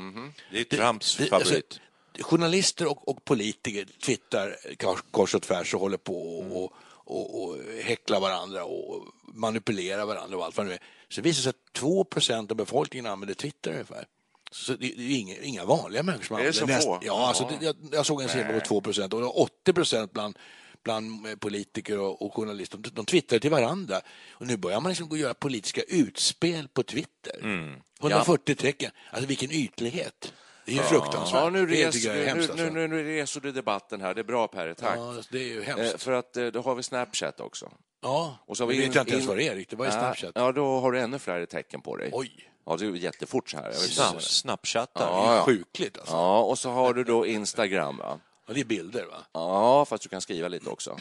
Det 0.53 0.61
är 0.61 0.65
Trumps 0.65 1.17
Det- 1.17 1.25
favorit. 1.27 1.47
Alltså, 1.53 2.31
journalister 2.31 2.87
och, 2.91 3.09
och 3.09 3.25
politiker 3.25 3.85
twittrar 4.05 4.57
kors, 5.11 5.35
och 5.35 5.43
tvärs 5.43 5.75
och 5.75 5.81
håller 5.81 5.97
på 5.97 6.39
och, 6.39 6.63
och, 6.65 6.73
och, 7.05 7.43
och 7.45 7.57
häcklar 7.83 8.21
varandra 8.21 8.65
och 8.65 9.05
manipulerar 9.35 10.07
varandra 10.07 10.37
och 10.39 10.45
allt 10.45 10.57
vad 10.57 10.67
det 10.67 10.71
nu 10.71 10.75
är. 10.75 10.81
Så 11.09 11.21
det 11.21 11.29
visar 11.29 11.43
sig 11.43 11.51
att 11.51 11.81
2% 11.81 12.51
av 12.51 12.57
befolkningen 12.57 13.07
använder 13.07 13.35
Twitter 13.35 13.71
ungefär. 13.73 14.05
Så 14.53 14.73
det, 14.73 14.79
det 14.97 15.03
är 15.03 15.19
inga, 15.19 15.37
inga 15.37 15.65
vanliga 15.65 16.03
människor 16.03 16.25
som 16.25 16.37
Det 16.37 16.43
är 16.43 16.63
använder 16.63 16.81
så 16.81 16.87
få? 16.95 16.99
Ja, 17.07 17.29
alltså, 17.29 17.49
det, 17.61 17.65
jag, 17.67 17.77
jag 17.93 18.07
såg 18.07 18.23
en 18.23 18.29
siffra 18.29 18.53
på 18.53 18.61
2 18.67 18.81
procent 18.81 19.13
och 19.15 19.21
det 19.21 19.27
var 19.27 19.41
80 19.41 19.73
procent 19.73 20.13
bland 20.13 20.39
bland 20.83 21.27
eh, 21.27 21.35
politiker 21.37 21.99
och, 21.99 22.23
och 22.23 22.35
journalister. 22.35 22.79
De, 22.79 22.91
de 22.91 23.05
twittrar 23.05 23.39
till 23.39 23.51
varandra. 23.51 24.01
Och 24.31 24.47
nu 24.47 24.57
börjar 24.57 24.81
man 24.81 24.91
liksom 24.91 25.09
gå 25.09 25.13
och 25.15 25.19
göra 25.19 25.35
politiska 25.35 25.81
utspel 25.89 26.69
på 26.69 26.83
Twitter. 26.83 27.41
140 28.01 28.55
tecken. 28.55 28.91
Alltså 29.11 29.27
vilken 29.29 29.51
ytlighet. 29.51 30.33
Det 30.67 30.73
är 30.73 30.77
ju 30.77 30.83
fruktansvärt. 30.83 31.41
Ja, 31.43 31.51
nu, 31.51 31.67
det 31.67 31.87
res, 31.89 32.05
nu, 32.05 32.25
hemskt. 32.25 32.55
nu, 32.57 32.63
Alltså. 32.63 32.75
nu, 32.75 32.89
nu 32.89 33.05
reser 33.05 33.41
du 33.41 33.53
debatten 33.53 34.01
här. 34.01 34.15
Det 34.15 34.21
är 34.21 34.25
bra, 34.25 34.49
Per. 34.49 34.75
Tack. 34.75 34.99
Ja, 34.99 35.15
det 35.31 35.39
är 35.39 35.43
ju 35.45 35.61
Eh, 35.63 35.67
hemskt. 35.77 36.03
för 36.03 36.13
att 36.13 36.37
eh, 36.37 36.47
då 36.47 36.61
har 36.61 36.75
vi 36.75 36.83
Snapchat 36.83 37.41
också. 37.41 37.71
Ja, 38.03 38.39
Och 38.47 38.57
så 38.57 38.63
har 38.63 38.69
vi 38.69 38.77
vet 38.77 38.87
in- 38.87 38.93
jag 38.93 39.03
inte 39.03 39.13
ens 39.13 39.27
vad 39.27 39.37
det 39.37 39.49
är 39.49 39.55
riktigt. 39.55 39.79
Vad 39.79 39.89
är 39.89 39.93
Ja, 39.93 39.99
Snapchat? 40.01 40.33
Ja, 40.35 40.53
då 40.53 40.81
har 40.81 40.93
du 40.93 41.01
ännu 41.01 41.19
fler 41.19 41.47
tecken 41.47 41.81
på 41.81 41.97
dig. 41.97 42.11
Oj, 42.13 42.51
Ja, 42.71 42.77
det 42.77 42.85
är 42.85 42.91
ju 42.91 42.99
jättefort 42.99 43.51
så 43.51 43.57
här. 43.57 43.69
Det 43.69 43.75
Ja, 45.05 45.37
ja. 45.37 45.43
sjukligt 45.43 45.99
alltså. 45.99 46.15
Ja, 46.15 46.41
och 46.43 46.59
så 46.59 46.71
har 46.71 46.95
du 46.95 47.05
då 47.05 47.27
Instagram, 47.27 47.97
va? 47.97 48.19
Ja, 48.47 48.55
det 48.55 48.61
är 48.61 48.65
bilder 48.65 49.05
va? 49.07 49.17
Ja, 49.33 49.85
fast 49.85 50.03
du 50.03 50.09
kan 50.09 50.21
skriva 50.21 50.49
lite 50.49 50.71
också. 50.71 50.97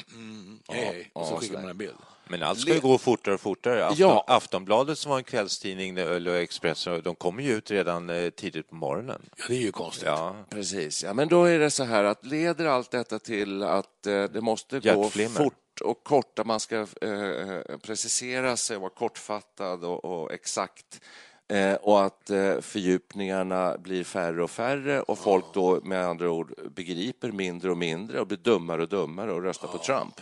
Hej, 0.69 0.85
hej. 0.85 1.11
Och 1.13 1.27
så 1.27 1.33
ja, 1.33 1.39
skickar 1.39 1.61
man 1.61 1.69
en 1.69 1.77
bild. 1.77 1.95
Men 2.27 2.43
allt 2.43 2.59
ska 2.59 2.73
ju 2.73 2.79
gå 2.79 2.97
fortare 2.97 3.33
och 3.35 3.41
fortare. 3.41 3.85
Afton, 3.85 3.97
Ja. 3.99 4.25
Aftonbladet 4.27 4.99
som 4.99 5.09
var 5.09 5.17
en 5.17 5.23
kvällstidning, 5.23 5.97
eller 5.97 6.33
Expressen, 6.35 7.01
de 7.01 7.15
kommer 7.15 7.43
ju 7.43 7.53
ut 7.53 7.71
redan 7.71 8.09
eh, 8.09 8.29
tidigt 8.29 8.69
på 8.69 8.75
morgonen. 8.75 9.21
Ja, 9.37 9.43
det 9.47 9.53
är 9.55 9.61
ju 9.61 9.71
konstigt. 9.71 10.05
Ja, 10.05 10.35
Precis, 10.49 11.03
ja, 11.03 11.13
men 11.13 11.27
då 11.27 11.43
är 11.43 11.59
det 11.59 11.71
så 11.71 11.83
här 11.83 12.03
att 12.03 12.25
leder 12.25 12.65
allt 12.65 12.91
detta 12.91 13.19
till 13.19 13.63
att 13.63 14.07
eh, 14.07 14.23
det 14.23 14.41
måste 14.41 14.79
gå 14.79 15.09
fort 15.09 15.81
och 15.83 16.03
kort, 16.03 16.39
att 16.39 16.47
man 16.47 16.59
ska 16.59 16.75
eh, 17.01 17.77
precisera 17.83 18.57
sig 18.57 18.75
och 18.75 18.81
vara 18.81 18.91
kortfattad 18.91 19.83
och, 19.83 20.05
och 20.05 20.33
exakt 20.33 21.01
eh, 21.49 21.73
och 21.73 22.05
att 22.05 22.29
eh, 22.29 22.59
fördjupningarna 22.61 23.77
blir 23.77 24.03
färre 24.03 24.43
och 24.43 24.51
färre 24.51 25.01
och 25.01 25.19
folk 25.19 25.45
då 25.53 25.81
med 25.83 26.05
andra 26.05 26.29
ord 26.29 26.53
begriper 26.75 27.31
mindre 27.31 27.71
och 27.71 27.77
mindre 27.77 28.19
och 28.19 28.27
blir 28.27 28.37
dummare 28.37 28.81
och 28.81 28.89
dummare 28.89 29.31
och 29.31 29.43
röstar 29.43 29.67
på 29.67 29.77
Trump. 29.77 30.21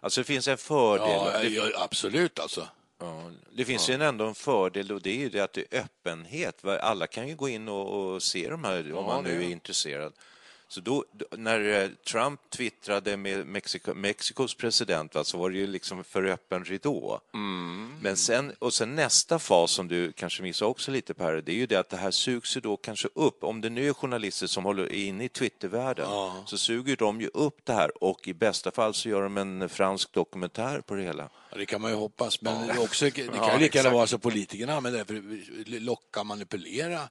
alltså 0.00 0.20
det 0.20 0.24
finns 0.24 0.48
en 0.48 0.58
fördel. 0.58 1.08
Ja, 1.08 1.38
det, 1.42 1.48
ja, 1.48 1.64
absolut 1.84 2.38
alltså. 2.38 2.68
ja, 3.00 3.30
det 3.52 3.64
finns 3.64 3.90
ju 3.90 3.94
ändå 3.94 4.26
en 4.26 4.34
fördel 4.34 4.92
och 4.92 5.02
det 5.02 5.10
är 5.10 5.18
ju 5.18 5.28
det 5.28 5.40
att 5.40 5.52
det 5.52 5.64
är 5.70 5.80
öppenhet. 5.80 6.64
Va? 6.64 6.78
Alla 6.78 7.06
kan 7.06 7.28
ju 7.28 7.36
gå 7.36 7.48
in 7.48 7.68
och, 7.68 8.14
och 8.14 8.22
se 8.22 8.48
de 8.48 8.64
här 8.64 8.92
om 8.92 9.04
man 9.04 9.24
nu 9.24 9.44
är 9.44 9.48
intresserad. 9.48 10.12
Så 10.68 10.80
då, 10.80 11.04
när 11.36 11.82
eh, 11.82 11.88
Trump 11.88 12.40
twittrade 12.50 13.16
med 13.16 13.46
Mexiko, 13.46 13.94
Mexikos 13.94 14.54
president 14.54 15.14
va, 15.14 15.24
så 15.24 15.38
var 15.38 15.50
det 15.50 15.56
ju 15.56 15.66
liksom 15.66 16.04
för 16.04 16.24
öppen 16.24 16.64
ridå. 16.64 17.20
Men 18.00 18.16
sen, 18.16 18.52
och 18.58 18.74
sen 18.74 18.94
nästa 18.94 19.38
fas 19.38 19.70
som 19.70 19.88
du 19.88 20.12
kanske 20.12 20.42
missar 20.42 20.66
också 20.66 20.90
lite 20.90 21.14
Per, 21.14 21.32
det 21.32 21.52
är 21.52 21.56
ju 21.56 21.66
det 21.66 21.76
att 21.76 21.90
det 21.90 21.96
här 21.96 22.10
sugs 22.10 22.56
ju 22.56 22.60
då 22.60 22.76
kanske 22.76 23.08
upp. 23.14 23.44
Om 23.44 23.60
det 23.60 23.70
nu 23.70 23.88
är 23.88 23.92
journalister 23.92 24.46
som 24.46 24.64
håller 24.64 24.92
inne 24.92 25.24
i 25.24 25.28
Twittervärlden 25.28 26.06
så 26.46 26.58
suger 26.58 26.96
de 26.96 27.20
ju 27.20 27.30
upp 27.34 27.64
det 27.64 27.72
här 27.72 28.04
och 28.04 28.28
i 28.28 28.34
bästa 28.34 28.70
fall 28.70 28.94
så 28.94 29.08
gör 29.08 29.22
de 29.22 29.36
en 29.36 29.68
fransk 29.68 30.12
dokumentär 30.12 30.80
på 30.80 30.94
det 30.94 31.02
hela. 31.02 31.28
Ja, 31.50 31.58
det 31.58 31.66
kan 31.66 31.80
man 31.80 31.90
ju 31.90 31.96
hoppas, 31.96 32.42
men 32.42 32.66
det, 32.66 32.72
är 32.72 32.82
också, 32.82 33.04
det 33.04 33.10
kan 33.10 33.52
ju 33.52 33.58
lika 33.58 33.78
gärna 33.78 33.90
vara 33.90 34.06
så 34.06 34.18
politikerna 34.18 34.74
använder 34.74 34.98
det 34.98 35.04
för 35.04 35.16
att 35.16 35.82
locka, 35.82 36.24
manipulera 36.24 37.08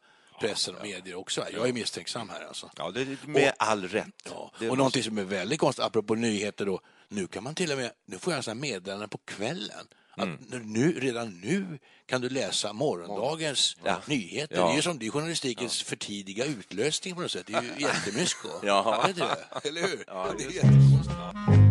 pressen 0.47 0.75
och 0.75 0.83
medier 0.83 1.15
också. 1.15 1.45
Jag 1.53 1.69
är 1.69 1.73
misstänksam 1.73 2.29
här 2.29 2.47
alltså. 2.47 2.69
Ja, 2.77 2.91
det 2.91 3.01
är 3.01 3.17
med 3.25 3.53
all 3.57 3.87
rätt. 3.87 4.07
Ja. 4.25 4.51
Och 4.69 4.77
någonting 4.77 5.03
som 5.03 5.17
är 5.17 5.23
väldigt 5.23 5.59
konstigt, 5.59 5.85
apropå 5.85 6.15
nyheter 6.15 6.65
då, 6.65 6.81
nu 7.07 7.27
kan 7.27 7.43
man 7.43 7.55
till 7.55 7.71
och 7.71 7.77
med, 7.77 7.91
nu 8.05 8.17
får 8.17 8.33
jag 8.33 8.43
sådana 8.43 8.61
meddelanden 8.61 9.09
på 9.09 9.17
kvällen. 9.17 9.87
Att 10.15 10.29
nu, 10.63 10.99
redan 10.99 11.39
nu 11.43 11.79
kan 12.05 12.21
du 12.21 12.29
läsa 12.29 12.73
morgondagens 12.73 13.77
nyheter. 14.05 14.55
Ja. 14.55 14.65
Det 14.65 14.71
är 14.71 14.75
ju 14.75 14.81
som 14.81 14.99
det 14.99 15.05
är 15.05 15.09
journalistikens 15.09 15.83
för 15.83 15.95
tidiga 15.95 16.45
utlösning 16.45 17.15
på 17.15 17.21
något 17.21 17.31
sätt. 17.31 17.47
Det 17.47 17.53
är 17.53 17.61
ju 17.61 17.69
jättemysko. 17.77 18.49
Ja. 18.63 19.09
Eller 19.63 19.81
hur? 19.81 20.03
det 20.37 20.43
är 20.43 20.51
jättekonstigt. 20.51 21.62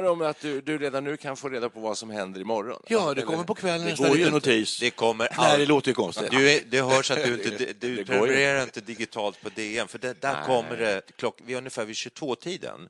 Menar 0.00 0.16
de 0.16 0.22
att 0.22 0.40
du, 0.40 0.60
du 0.60 0.78
redan 0.78 1.04
nu 1.04 1.16
kan 1.16 1.36
få 1.36 1.48
reda 1.48 1.68
på 1.68 1.80
vad 1.80 1.98
som 1.98 2.10
händer 2.10 2.40
imorgon? 2.40 2.82
Ja, 2.86 3.14
det 3.14 3.22
kommer 3.22 3.44
på 3.44 3.54
kvällen 3.54 3.86
Det 3.86 4.08
går 4.08 4.18
ju 4.18 4.30
notis. 4.30 4.78
Det 4.78 4.90
kommer 4.90 5.28
Nej, 5.38 5.50
all... 5.52 5.58
det 5.58 5.66
låter 5.66 5.88
ju 5.88 5.94
konstigt. 5.94 6.30
Du 6.30 6.50
är, 6.50 6.60
det 6.66 6.82
hörs 6.82 7.10
att 7.10 7.24
du 7.24 7.34
inte 7.34 7.72
du, 7.80 8.04
prenumererar 8.04 8.62
inte 8.62 8.80
digitalt 8.80 9.42
på 9.42 9.48
DN, 9.48 9.88
för 9.88 9.98
det, 9.98 10.20
där 10.20 10.42
kommer 10.46 10.76
det 10.76 11.02
klock, 11.16 11.38
vi 11.44 11.52
är 11.52 11.58
ungefär 11.58 11.84
vid 11.84 11.94
22-tiden. 11.94 12.88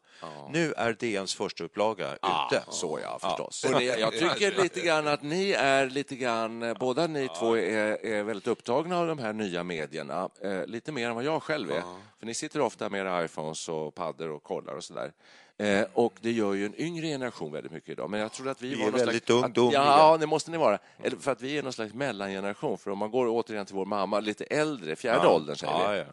Nu 0.51 0.73
är 0.73 0.93
DNs 0.93 1.35
första 1.35 1.65
upplaga 1.65 2.13
ute. 2.13 2.63
Så 2.71 3.01
ja, 3.03 3.19
förstås. 3.21 3.65
Och 3.65 3.81
det, 3.81 3.85
jag 3.85 4.13
tycker 4.13 4.63
lite 4.63 4.81
grann 4.81 5.09
att 5.09 5.23
ni 5.23 5.51
är 5.51 5.91
lite 5.91 6.17
grann, 6.17 6.77
båda 6.81 7.07
ni 7.07 7.29
två 7.39 7.57
är, 7.57 8.07
är 8.07 8.23
väldigt 8.23 8.47
upptagna 8.47 8.99
av 8.99 9.07
de 9.07 9.19
här 9.19 9.33
nya 9.33 9.65
medierna, 9.65 10.29
eh, 10.43 10.67
lite 10.67 10.93
mer 10.93 11.09
än 11.09 11.15
vad 11.15 11.25
jag 11.25 11.43
själv 11.43 11.71
är. 11.71 11.83
För 12.19 12.27
ni 12.27 12.35
sitter 12.35 12.61
ofta 12.61 12.89
med 12.89 13.01
era 13.01 13.25
iPhones 13.25 13.69
och 13.69 13.95
paddor 13.95 14.31
och 14.31 14.43
kollar 14.43 14.75
och 14.75 14.85
sådär. 14.85 15.13
Eh, 15.59 15.87
och 15.93 16.15
det 16.21 16.33
gör 16.33 16.55
ju 16.55 16.67
en 16.67 16.81
yngre 16.81 17.07
generation 17.07 17.53
väldigt 17.53 17.73
mycket 17.73 17.89
idag. 17.89 18.11
Men 18.11 18.21
jag 18.21 18.33
tror 18.33 18.49
att 18.49 18.63
vi, 18.63 18.69
Vi 18.69 18.75
var 18.81 18.87
är 18.89 18.91
väldigt 18.93 19.27
slags, 19.27 19.45
ungdomliga. 19.45 19.81
att, 19.81 19.99
Ja, 19.99 20.17
det 20.17 20.27
måste 20.27 20.51
ni 20.51 20.57
vara. 20.59 20.79
Eller 21.03 21.17
för 21.17 21.33
att 21.33 21.43
vi 21.43 21.59
är 21.59 21.63
någon 21.63 21.73
slags 21.73 21.95
mellangeneration. 21.95 22.79
För 22.79 22.91
om 22.91 22.99
man 22.99 23.11
går 23.11 23.27
återigen 23.29 23.67
till 23.67 23.75
vår 23.75 23.85
mamma, 23.87 24.21
lite 24.21 24.45
äldre, 24.45 24.97
fjärde 24.97 25.21
Ja. 25.25 25.29
åldern 25.35 25.57
säger 25.57 25.73
Ja, 25.73 25.91
vi, 25.93 25.99
ja. 25.99 26.05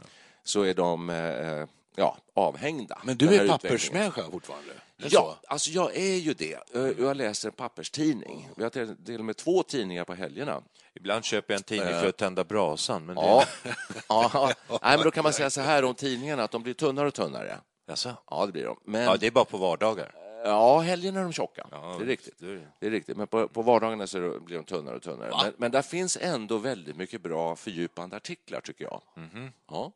så 0.43 0.61
är 0.61 0.73
de 0.73 1.09
eh, 1.09 1.65
ja, 1.95 2.17
avhängda. 2.33 2.97
Men 3.03 3.17
du 3.17 3.35
är 3.35 3.47
pappersmänniska 3.47 4.23
fortfarande? 4.31 4.71
Är 4.71 5.07
Ja, 5.09 5.09
så? 5.09 5.35
alltså 5.53 5.69
jag 5.69 5.95
är 5.97 6.15
ju 6.15 6.33
det. 6.33 6.75
Eh, 6.75 6.87
Jag 6.99 7.17
läser 7.17 7.49
en 7.49 7.53
papperstidning. 7.55 8.49
Vi 8.57 8.63
har 8.63 8.69
till 8.69 8.95
till 9.05 9.19
och 9.19 9.25
med 9.25 9.37
två 9.37 9.63
tidningar 9.63 10.03
på 10.05 10.13
helgerna. 10.13 10.61
Ibland 10.93 11.25
köper 11.25 11.53
jag 11.53 11.59
en 11.59 11.63
tidning 11.63 11.89
för 11.93 12.07
att 12.09 12.17
tända 12.17 12.43
brasan. 12.43 13.05
Men 13.05 13.15
det... 13.15 13.21
Ja. 13.21 13.43
ja. 14.09 14.51
Nej, 14.69 14.97
men 14.97 15.03
då 15.03 15.11
kan 15.11 15.23
man 15.23 15.33
säga 15.33 15.49
så 15.49 15.61
här 15.61 15.83
om 15.83 15.95
tidningarna, 15.95 16.43
att 16.43 16.51
de 16.51 16.63
blir 16.63 16.73
tunnare 16.73 17.07
och 17.07 17.13
tunnare. 17.13 17.57
Jaså? 17.87 18.15
Ja, 18.29 18.45
det 18.45 18.51
blir 18.51 18.65
de. 18.65 18.79
Men 18.85 19.03
Ja, 19.03 19.17
det 19.17 19.27
är 19.27 19.31
bara 19.31 19.45
på 19.45 19.57
vardagar. 19.57 20.15
ja, 20.43 20.79
helgerna 20.79 21.19
är 21.19 21.23
de 21.23 21.33
tjocka. 21.33 21.67
Ja, 21.71 21.95
det 21.99 22.03
är 22.03 22.07
riktigt. 22.07 22.35
det 22.39 22.45
är 22.51 22.67
det. 22.79 22.87
Är 22.87 22.91
riktigt. 22.91 23.17
Men 23.17 23.27
på, 23.27 23.47
på 23.47 23.61
vardagarna 23.61 24.07
så 24.07 24.39
blir 24.39 24.57
de 24.57 24.63
tunnare 24.63 24.95
och 24.95 25.01
tunnare. 25.01 25.31
Men, 25.43 25.53
men 25.57 25.71
där 25.71 25.81
finns 25.81 26.17
ändå 26.21 26.57
väldigt 26.57 26.95
mycket 26.95 27.21
bra 27.21 27.55
fördjupande 27.55 28.15
artiklar, 28.15 28.61
tycker 28.61 28.83
jag. 28.85 29.01
Mhm. 29.15 29.51
Ja. 29.69 29.91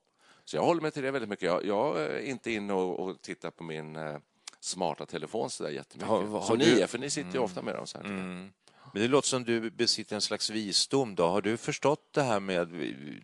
Så 0.45 0.55
jag 0.55 0.63
håller 0.63 0.81
mig 0.81 0.91
till 0.91 1.03
det 1.03 1.11
väldigt 1.11 1.29
mycket. 1.29 1.45
Jag, 1.45 1.65
jag 1.65 1.99
är 2.01 2.19
inte 2.19 2.51
inne 2.51 2.73
och, 2.73 2.99
och 2.99 3.21
tittar 3.21 3.51
på 3.51 3.63
min 3.63 3.95
eh, 3.95 4.17
smarta 4.59 5.05
telefon 5.05 5.49
så 5.49 5.63
där 5.63 5.69
jättemycket. 5.69 6.09
Har- 6.09 6.23
har 6.23 6.41
som 6.41 6.57
du- 6.57 6.65
Mm. 6.65 6.75
ni 6.77 6.81
är, 6.81 6.87
för 6.87 6.97
ni 6.97 7.09
sitter 7.09 7.31
ju 7.33 7.39
ofta 7.39 7.61
med 7.61 7.75
dem. 7.75 7.87
Så 7.87 7.97
här, 7.97 8.05
jag. 8.09 8.49
Men 8.93 9.01
det 9.01 9.07
låter 9.07 9.27
som 9.27 9.43
du 9.43 9.69
besitter 9.69 10.15
en 10.15 10.21
slags 10.21 10.49
visdom. 10.49 11.15
Då. 11.15 11.27
Har 11.27 11.41
du 11.41 11.57
förstått 11.57 12.07
det 12.11 12.21
här 12.21 12.39
med, 12.39 12.69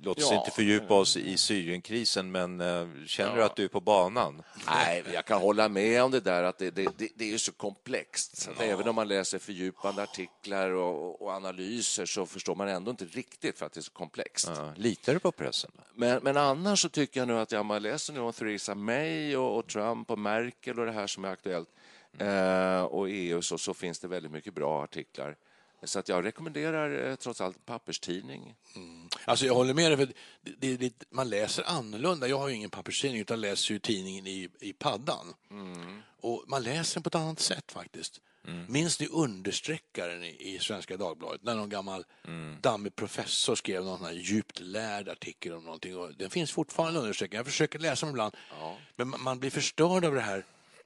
låt 0.01 0.17
oss 0.17 0.31
Ja. 0.31 0.37
inte 0.39 0.51
fördjupa 0.51 0.93
oss 0.93 1.17
i 1.17 1.37
Syrienkrisen, 1.37 2.31
men 2.31 2.61
eh, 2.61 2.87
känner 3.07 3.35
du 3.35 3.43
att 3.43 3.55
du 3.55 3.63
är 3.63 3.67
på 3.67 3.81
banan? 3.81 4.43
Nej, 4.67 5.03
jag 5.13 5.25
kan 5.25 5.41
hålla 5.41 5.69
med 5.69 6.03
om 6.03 6.11
det 6.11 6.19
där 6.19 6.43
att 6.43 6.57
det, 6.57 6.71
det, 6.71 6.87
det, 6.97 7.09
det 7.15 7.33
är 7.33 7.37
så 7.37 7.51
komplext. 7.51 8.49
Att 8.51 8.61
Även 8.61 8.87
om 8.87 8.95
man 8.95 9.07
läser 9.07 9.39
fördjupande 9.39 10.03
artiklar 10.03 10.69
och, 10.69 11.21
och 11.21 11.29
analyser 11.29 12.05
så 12.05 12.25
förstår 12.25 12.55
man 12.55 12.67
ändå 12.67 12.91
inte 12.91 13.05
riktigt 13.05 13.59
för 13.59 13.65
att 13.65 13.73
det 13.73 13.79
är 13.79 13.81
så 13.81 13.91
komplext. 13.91 14.51
Ja, 14.55 14.73
litar 14.75 15.13
du 15.13 15.19
på 15.19 15.31
pressen? 15.31 15.71
Men, 15.93 16.19
men 16.23 16.37
annars 16.37 16.81
så 16.81 16.89
tycker 16.89 17.19
jag 17.19 17.27
nu 17.27 17.39
att 17.39 17.51
ja, 17.51 17.63
man 17.63 17.81
läser 17.81 18.13
nu 18.13 18.19
om 18.19 18.33
Theresa 18.33 18.75
May 18.75 19.35
och, 19.35 19.57
och 19.57 19.67
Trump 19.67 20.11
och 20.11 20.19
Merkel 20.19 20.79
och 20.79 20.85
det 20.85 20.91
här 20.91 21.07
som 21.07 21.25
är 21.25 21.29
aktuellt 21.29 21.69
eh, 22.17 22.81
och 22.83 23.09
EU 23.09 23.41
så, 23.41 23.57
så 23.57 23.73
finns 23.73 23.99
det 23.99 24.07
väldigt 24.07 24.31
mycket 24.31 24.53
bra 24.53 24.83
artiklar. 24.83 25.35
Så 25.85 25.99
att 25.99 26.09
jag 26.09 26.25
rekommenderar 26.25 27.09
eh, 27.09 27.15
trots 27.15 27.41
allt 27.41 27.65
papperstidning. 27.65 28.55
Alltså 29.25 29.45
jag 29.45 29.53
håller 29.53 29.73
med 29.73 29.91
dig, 29.91 29.97
för 29.97 30.13
det, 30.57 30.77
det 30.77 30.93
man 31.09 31.29
läser 31.29 31.63
annorlunda. 31.63 32.27
Jag 32.27 32.39
har 32.39 32.47
ju 32.47 32.55
ingen 32.55 32.69
papperstidning 32.69 33.21
utan 33.21 33.41
läser 33.41 33.73
ju 33.73 33.79
tidningen 33.79 34.27
i, 34.27 34.49
i 34.59 34.73
paddan. 34.73 35.33
Och 36.21 36.43
man 36.47 36.63
läser 36.63 36.95
den 36.95 37.03
på 37.03 37.07
ett 37.07 37.15
annat 37.15 37.39
sätt 37.39 37.71
faktiskt. 37.71 38.21
Minns 38.67 38.99
ni 38.99 39.07
understreckaren 39.07 40.23
i, 40.23 40.55
i 40.55 40.59
Svenska 40.59 40.97
Dagbladet 40.97 41.43
när 41.43 41.55
någon 41.55 41.69
gammal 41.69 42.05
dammig 42.61 42.95
professor 42.95 43.55
skrev 43.55 43.85
någon 43.85 43.97
sån 43.97 44.07
här 44.07 44.13
djupt 44.13 44.59
lärd 44.59 45.09
artikel 45.09 45.53
om 45.53 45.63
någonting. 45.63 45.97
Och 45.97 46.13
den 46.13 46.29
finns 46.29 46.51
fortfarande 46.51 46.99
understreckad. 46.99 47.39
Jag 47.39 47.45
försöker 47.45 47.79
läsa 47.79 48.05
dem 48.05 48.09
ibland. 48.13 48.35
Men 48.95 49.07
man, 49.07 49.21
man 49.21 49.39
blir 49.39 49.51
förstörd 49.51 50.05
av 50.05 50.13
det 50.15 50.21
här 50.21 50.45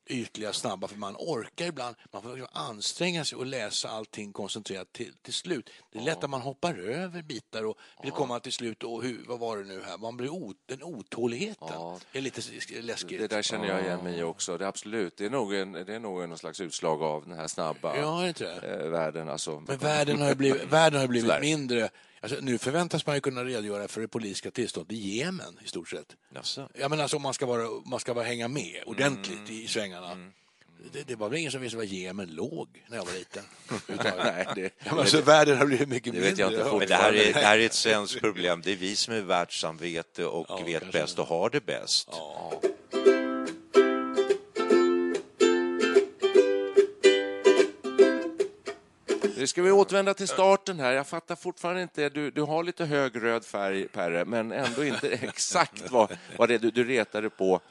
ytliga, 0.09 0.53
snabba, 0.53 0.87
för 0.87 0.97
man 0.97 1.15
orkar 1.19 1.65
ibland. 1.65 1.95
Man 2.11 2.21
får 2.21 2.29
liksom 2.29 2.47
anstränga 2.53 3.25
sig 3.25 3.37
och 3.37 3.45
läsa 3.45 3.89
allting 3.89 4.33
koncentrerat 4.33 4.93
till, 4.93 5.13
till 5.21 5.33
slut. 5.33 5.69
Det 5.91 5.99
är 5.99 6.03
lätt 6.03 6.23
att 6.23 6.29
man 6.29 6.41
hoppar 6.41 6.73
över 6.79 7.21
bitar 7.21 7.63
och 7.65 7.77
vill 8.03 8.11
komma 8.11 8.39
till 8.39 8.53
slut 8.53 8.83
och 8.83 9.03
hur, 9.03 9.25
vad 9.27 9.39
var 9.39 9.57
det 9.57 9.63
nu 9.63 9.81
här? 9.85 9.97
Man 9.97 10.17
blir 10.17 10.29
o, 10.29 10.53
den 10.65 10.83
otåligheten 10.83 11.67
Ja. 11.71 11.99
är 12.13 12.21
lite 12.21 12.41
läskigt. 12.81 13.19
Det 13.19 13.27
där 13.27 13.41
känner 13.41 13.67
jag 13.67 13.81
igen 13.81 14.03
mig 14.03 14.19
i 14.19 14.23
också. 14.23 14.57
Det 14.57 14.65
är 14.65 14.69
absolut. 14.69 15.17
Det 15.17 15.25
är 15.25 15.29
nog, 15.29 15.53
en, 15.53 15.71
det 15.71 15.95
är 15.95 15.99
nog 15.99 16.23
en 16.23 16.29
någon 16.29 16.37
slags 16.37 16.59
utslag 16.61 17.03
av 17.03 17.25
den 17.27 17.37
här 17.37 17.47
snabba 17.47 17.97
Ja, 17.97 18.27
eh, 18.27 18.89
världen. 18.89 19.29
Alltså. 19.29 19.63
Men 19.67 19.77
världen 19.77 20.21
har 20.21 20.35
blivit, 20.35 20.63
världen 20.69 20.99
har 21.01 21.07
blivit 21.07 21.41
mindre. 21.41 21.89
Alltså, 22.21 22.37
nu 22.41 22.57
förväntas 22.57 23.05
man 23.05 23.15
ju 23.15 23.21
kunna 23.21 23.43
redogöra 23.43 23.87
för 23.87 24.01
det 24.01 24.07
politiska 24.07 24.51
tillståndet 24.51 24.91
i 24.93 25.17
Jemen 25.17 25.59
i 25.65 25.67
stort 25.67 25.89
sett. 25.89 26.15
Jaså? 26.35 26.69
Ja, 26.73 26.89
men 26.89 26.99
alltså, 27.01 27.17
om 27.17 27.23
man 27.23 27.33
ska, 27.33 27.45
vara, 27.45 27.67
man 27.85 27.99
ska 27.99 28.13
vara 28.13 28.25
hänga 28.25 28.47
med 28.47 28.83
ordentligt 28.85 29.49
i 29.49 29.67
svängarna. 29.67 30.31
Det, 30.93 31.07
det 31.07 31.15
var 31.15 31.29
väl 31.29 31.39
ingen 31.39 31.51
som 31.51 31.61
visste 31.61 31.77
var 31.77 31.83
Jemen 31.83 32.29
låg 32.35 32.83
när 32.87 32.97
jag 32.97 33.05
var 33.05 33.13
liten. 33.13 33.43
Nej, 34.17 34.47
det, 34.55 34.69
Ja, 34.85 34.99
alltså, 34.99 35.21
världen 35.21 35.57
har 35.57 35.65
blivit 35.65 35.89
mycket 35.89 36.13
Det 36.13 36.19
vet 36.19 36.37
jag 36.37 36.51
mindre. 36.51 36.65
inte 36.65 36.77
Men 36.79 36.87
det 36.87 36.95
här, 36.95 37.13
är, 37.13 37.33
det 37.33 37.39
här 37.39 37.57
är 37.59 37.65
ett 37.65 37.73
svenskt 37.73 38.19
problem. 38.19 38.61
Det 38.63 38.71
är 38.71 38.75
vi 38.75 38.95
som 38.95 39.13
är 39.13 39.21
världssamvete 39.21 40.25
och 40.25 40.45
Ja, 40.49 40.63
vet 40.65 40.91
bäst 40.91 41.19
och 41.19 41.27
har 41.27 41.49
det 41.49 41.65
bäst. 41.65 42.09
Nu 49.37 49.47
ska 49.47 49.61
vi 49.61 49.71
återvända 49.71 50.13
till 50.13 50.27
starten 50.27 50.79
här. 50.79 50.91
Jag 50.91 51.07
fattar 51.07 51.35
fortfarande 51.35 51.81
inte. 51.81 52.09
Du, 52.09 52.31
du 52.31 52.41
har 52.41 52.63
lite 52.63 52.85
hög 52.85 53.23
röd 53.23 53.45
färg, 53.45 53.87
Perre, 53.87 54.25
men 54.25 54.51
ändå 54.51 54.85
inte 54.85 55.09
exakt 55.21 55.91
vad, 55.91 56.17
vad 56.37 56.49
det 56.49 56.55
är 56.55 56.59
du, 56.59 56.71
du 56.71 56.83
retade 56.83 57.29
på. 57.29 57.61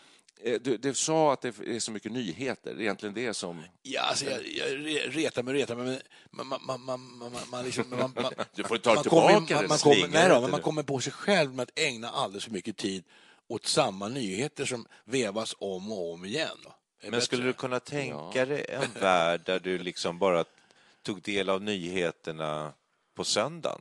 Eh, 0.43 0.61
Du, 0.61 0.77
du 0.77 0.95
sa 0.95 1.33
att 1.33 1.41
det 1.41 1.49
är 1.67 1.79
så 1.81 1.93
mycket 1.93 2.12
nyheter. 2.12 2.75
Det 2.75 2.81
är 2.81 2.83
egentligen 2.83 3.15
det 3.15 3.35
som... 3.35 3.65
Ja, 3.83 4.00
alltså, 4.03 4.25
jag, 4.25 4.41
jag 4.47 4.69
re- 4.69 5.11
retar 5.11 5.43
mig 5.43 5.53
och 5.53 5.59
retar 5.61 5.75
mig, 5.77 6.00
men 6.31 6.47
man, 6.47 6.61
man, 6.67 6.81
man, 6.81 7.00
man, 7.00 7.33
man, 7.33 7.41
man, 7.50 7.65
liksom, 7.65 7.85
man, 7.91 8.12
man, 8.23 8.33
Du 8.55 8.65
får 8.65 8.79
ta 8.79 8.95
man 8.95 9.03
tillbaka 9.03 9.35
kommer, 9.35 9.47
det, 9.49 9.55
man, 9.55 9.69
man, 9.69 9.79
kommer, 9.79 10.09
nej 10.09 10.29
då, 10.29 10.41
men 10.41 10.50
man 10.50 10.61
kommer 10.61 10.83
på 10.83 11.00
sig 11.00 11.12
själv 11.12 11.55
med 11.55 11.62
att 11.62 11.79
ägna 11.79 12.11
alldeles 12.11 12.45
för 12.45 12.50
mycket 12.53 12.77
tid 12.77 13.05
åt 13.49 13.67
samma 13.67 14.09
nyheter 14.09 14.65
som 14.65 14.87
vevas 15.05 15.55
om 15.59 15.93
och 15.93 16.12
om 16.12 16.25
igen. 16.25 16.49
Men 17.11 17.21
skulle 17.21 17.43
bättre. 17.43 17.49
du 17.49 17.53
kunna 17.53 17.81
tänka 17.81 18.47
dig 18.47 18.67
en 18.69 19.00
värld 19.00 19.41
där 19.45 19.61
du 19.61 19.79
liksom 19.79 20.19
bara 20.19 20.45
tog 21.09 21.23
del 21.23 21.49
av 21.49 21.62
nyheterna 21.62 22.73
på 23.17 23.25
söndagen? 23.25 23.81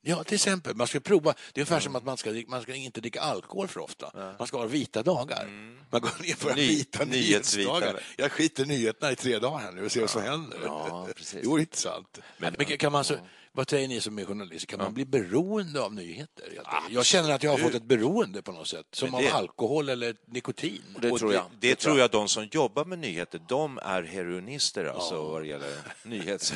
Ja, 0.00 0.24
till 0.24 0.34
exempel. 0.34 0.74
Man 0.76 0.86
ska 0.86 1.00
prova. 1.00 1.32
Det 1.32 1.60
är 1.60 1.62
ungefär 1.62 1.80
som 1.80 1.96
att 1.96 2.04
man 2.04 2.16
ska, 2.16 2.42
man 2.48 2.62
ska 2.62 2.74
inte 2.74 3.00
dricka 3.00 3.20
alkohol 3.20 3.68
för 3.68 3.80
ofta. 3.80 4.34
Man 4.38 4.46
ska 4.46 4.58
ha 4.58 4.66
vita 4.66 5.02
dagar. 5.02 5.46
Man 5.90 6.00
går 6.00 6.22
ner 6.22 6.48
på 6.48 6.54
Ny- 6.56 6.68
vita 6.68 7.04
nyhetsdagar. 7.04 8.00
Jag 8.16 8.32
skiter 8.32 8.64
nyheterna 8.66 9.12
i 9.12 9.16
tre 9.16 9.38
dagar 9.38 9.58
här 9.58 9.72
nu 9.72 9.84
och 9.84 9.92
ser 9.92 10.00
vad 10.00 10.10
som 10.10 10.22
händer. 10.22 10.58
Ja, 10.64 11.08
precis. 11.16 11.42
Det 11.42 11.48
vore 11.48 11.60
intressant. 11.60 12.18
Men, 12.38 12.54
kan 12.54 12.92
man 12.92 13.04
så, 13.04 13.14
Vad 13.58 13.70
säger 13.70 13.88
ni 13.88 14.00
som 14.00 14.18
är 14.18 14.24
journalister? 14.24 14.66
Kan 14.66 14.78
man 14.78 14.94
bli 14.94 15.04
beroende 15.04 15.82
av 15.82 15.94
nyheter? 15.94 16.62
Jag 16.90 17.06
känner 17.06 17.34
att 17.34 17.42
jag 17.42 17.50
har 17.50 17.58
fått 17.58 17.74
ett 17.74 17.82
beroende 17.82 18.42
på 18.42 18.52
något 18.52 18.68
sätt, 18.68 18.86
som 18.92 19.10
det- 19.10 19.16
av 19.16 19.36
alkohol 19.36 19.88
eller 19.88 20.16
nikotin. 20.26 20.82
Det 21.00 21.10
Och 21.10 21.18
tror 21.18 21.34
jag. 21.34 21.42
Det, 21.60 21.68
det 21.68 21.74
tror 21.74 21.98
jag 21.98 22.10
de 22.10 22.28
som 22.28 22.48
jobbar 22.52 22.84
med 22.84 22.98
nyheter, 22.98 23.40
de 23.48 23.78
är 23.82 24.02
heroinister 24.02 24.84
alltså 24.84 25.22
vad 25.22 25.42
det 25.42 25.46
gäller 25.46 25.70
nyhets... 26.02 26.54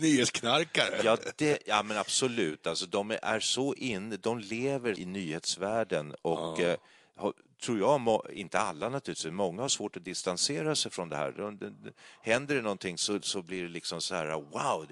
Nyhetsknarkare. 0.00 1.00
Ja, 1.04 1.16
det, 1.36 1.58
ja, 1.66 1.82
men 1.82 1.96
absolut. 1.96 2.66
Alltså, 2.66 2.86
de 2.86 3.10
är 3.22 3.40
så 3.40 3.74
inne, 3.74 4.16
de 4.16 4.38
lever 4.38 4.98
i 4.98 5.04
nyhetsvärlden 5.04 6.14
och 6.22 6.60
eh, 6.60 6.76
har, 7.16 7.32
tror 7.62 7.78
jag, 7.78 8.20
inte 8.32 8.58
alla 8.58 8.88
naturligtvis, 8.88 9.32
många 9.32 9.62
har 9.62 9.68
svårt 9.68 9.96
att 9.96 10.04
distansera 10.04 10.74
sig 10.74 10.90
från 10.90 11.08
det 11.08 11.16
här. 11.16 11.32
De, 11.32 11.58
de, 11.58 11.66
de, 11.66 11.92
händer 12.20 12.54
det 12.54 12.62
någonting 12.62 12.98
så, 12.98 13.20
så 13.22 13.42
blir 13.42 13.62
det 13.62 13.68
liksom 13.68 14.00
så 14.00 14.14
här, 14.14 14.26
wow, 14.26 14.86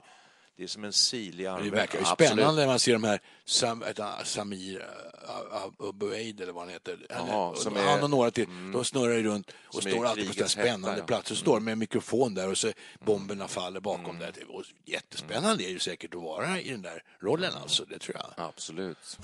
det 0.56 0.62
är 0.62 0.66
som 0.66 0.84
en 0.84 0.92
sil 1.06 1.40
i 1.40 1.42
Det 1.42 1.50
verkar 1.50 1.99
ju 1.99 2.04
Absolut. 2.04 2.30
spännande 2.30 2.61
när 2.61 2.66
man 2.66 2.78
ser 2.78 2.92
de 2.92 3.04
här 3.04 3.20
Sam, 3.44 3.82
äh, 3.82 4.04
Samir 4.25 4.76
uh, 4.76 5.88
Abueid 5.88 6.40
eller 6.40 6.52
vad 6.52 6.62
han 6.62 6.73
heter. 6.73 7.06
Han, 7.11 7.56
som 7.56 7.76
han 7.76 7.99
är- 7.99 8.02
och 8.02 8.11
några 8.11 8.30
till. 8.30 8.46
De 8.73 8.84
snurrar 8.84 9.14
ju 9.14 9.23
runt 9.23 9.50
och 9.66 9.82
står 9.82 10.06
alltid 10.06 10.26
på 10.26 10.32
sådana 10.32 10.49
spännande 10.49 10.88
hetta, 10.88 11.00
ja. 11.00 11.06
platser. 11.06 11.34
Står 11.34 11.61
med 11.61 11.73
en 11.73 11.78
mikrofon 11.78 12.34
där 12.34 12.50
och 12.50 12.58
så 12.58 12.73
bomberna 13.00 13.49
faller 13.49 13.80
bakom 13.80 14.18
där. 14.18 14.32
Och 14.49 14.64
jättespännande 14.84 15.64
är 15.64 15.70
ju 15.70 15.78
säkert 15.78 16.14
att 16.14 16.23
vara 16.23 16.61
i 16.61 16.70
den 16.70 16.82
där 16.82 17.02
rollen 17.20 17.52
alltså, 17.62 17.84
det 17.84 17.99
tror 17.99 18.16
jag. 18.16 18.46
Absolut. 18.46 19.18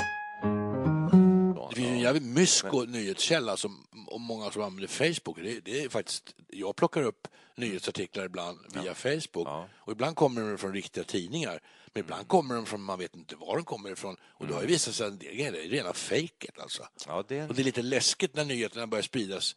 Det 1.70 1.76
finns 1.76 1.88
ju 1.88 1.92
en 1.92 2.00
jävligt 2.00 2.22
mysko 2.22 2.84
nyhetskälla 2.84 3.56
som, 3.56 3.86
och 4.06 4.20
många 4.20 4.50
som 4.50 4.62
använder 4.62 4.88
Facebook. 4.88 5.36
Det, 5.36 5.60
det 5.60 5.84
är 5.84 5.88
faktiskt, 5.88 6.34
jag 6.48 6.76
plockar 6.76 7.02
upp 7.02 7.28
nyhetsartiklar 7.56 8.24
ibland 8.24 8.58
via 8.74 8.94
Facebook 8.94 9.48
och 9.74 9.92
ibland 9.92 10.16
kommer 10.16 10.40
de 10.40 10.58
från 10.58 10.72
riktiga 10.72 11.04
tidningar. 11.04 11.60
Men 11.92 12.00
ibland 12.00 12.28
kommer 12.28 12.54
de 12.54 12.66
från, 12.66 12.82
man 12.82 12.98
vet 12.98 13.16
inte 13.16 13.36
var 13.36 13.56
de 13.56 13.64
kommer 13.64 13.92
ifrån. 13.92 14.16
Och 14.22 14.46
då 14.46 14.54
har 14.54 14.60
det 14.60 14.66
visat 14.66 14.94
sig 14.94 15.06
att 15.06 15.18
grejer 15.18 15.52
är 15.52 15.68
rena 15.68 15.92
fejket 15.92 16.60
alltså. 16.60 16.88
Ja, 17.06 17.24
det 17.28 17.38
är 17.38 17.48
Och 17.48 17.54
det 17.54 17.62
är 17.62 17.64
lite 17.64 17.82
läskigt 17.82 18.34
när 18.34 18.44
nyheterna 18.44 18.86
börjar 18.86 19.02
spridas. 19.02 19.56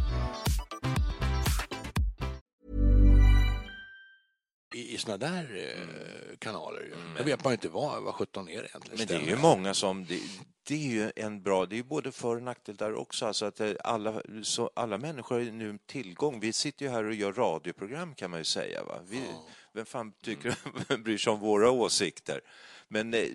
I, 4.73 4.93
i 4.93 4.97
såna 4.97 5.17
där 5.17 5.73
eh, 5.75 6.37
kanaler. 6.37 6.81
ju. 6.81 6.93
Då 7.17 7.23
vet 7.23 7.43
man 7.43 7.53
inte 7.53 7.69
vad, 7.69 8.03
vad 8.03 8.15
17 8.15 8.49
är 8.49 8.51
egentligen. 8.51 8.97
Men 8.97 9.07
det 9.07 9.15
är 9.15 9.35
ju 9.35 9.35
många 9.41 9.73
som... 9.73 10.05
Det, 10.05 10.19
det 10.63 10.73
är 10.75 10.89
ju 10.89 11.11
en 11.15 11.43
bra... 11.43 11.65
Det 11.65 11.79
är 11.79 11.83
både 11.83 12.11
för 12.11 12.35
och 12.35 12.43
nackdel 12.43 12.75
där 12.75 12.93
också. 12.93 13.25
Alltså 13.25 13.45
att 13.45 13.59
eh, 13.59 13.71
alla, 13.83 14.21
så 14.43 14.71
alla 14.73 14.97
människor 14.97 15.35
har 15.35 15.41
ju 15.41 15.51
nu 15.51 15.79
tillgång. 15.85 16.39
Vi 16.39 16.53
sitter 16.53 16.85
ju 16.85 16.91
här 16.91 17.03
och 17.03 17.13
gör 17.13 17.33
radioprogram 17.33 18.15
kan 18.15 18.31
man 18.31 18.39
ju 18.39 18.43
säga. 18.43 18.83
Va? 18.83 18.99
Vi, 19.09 19.21
Vem 19.73 19.85
fan 19.85 20.13
tycker, 20.23 20.55
vem 20.87 21.03
bryr 21.03 21.17
sig 21.17 21.33
om 21.33 21.39
våra 21.39 21.71
åsikter? 21.71 22.41
Men 22.93 23.13
eh, 23.13 23.27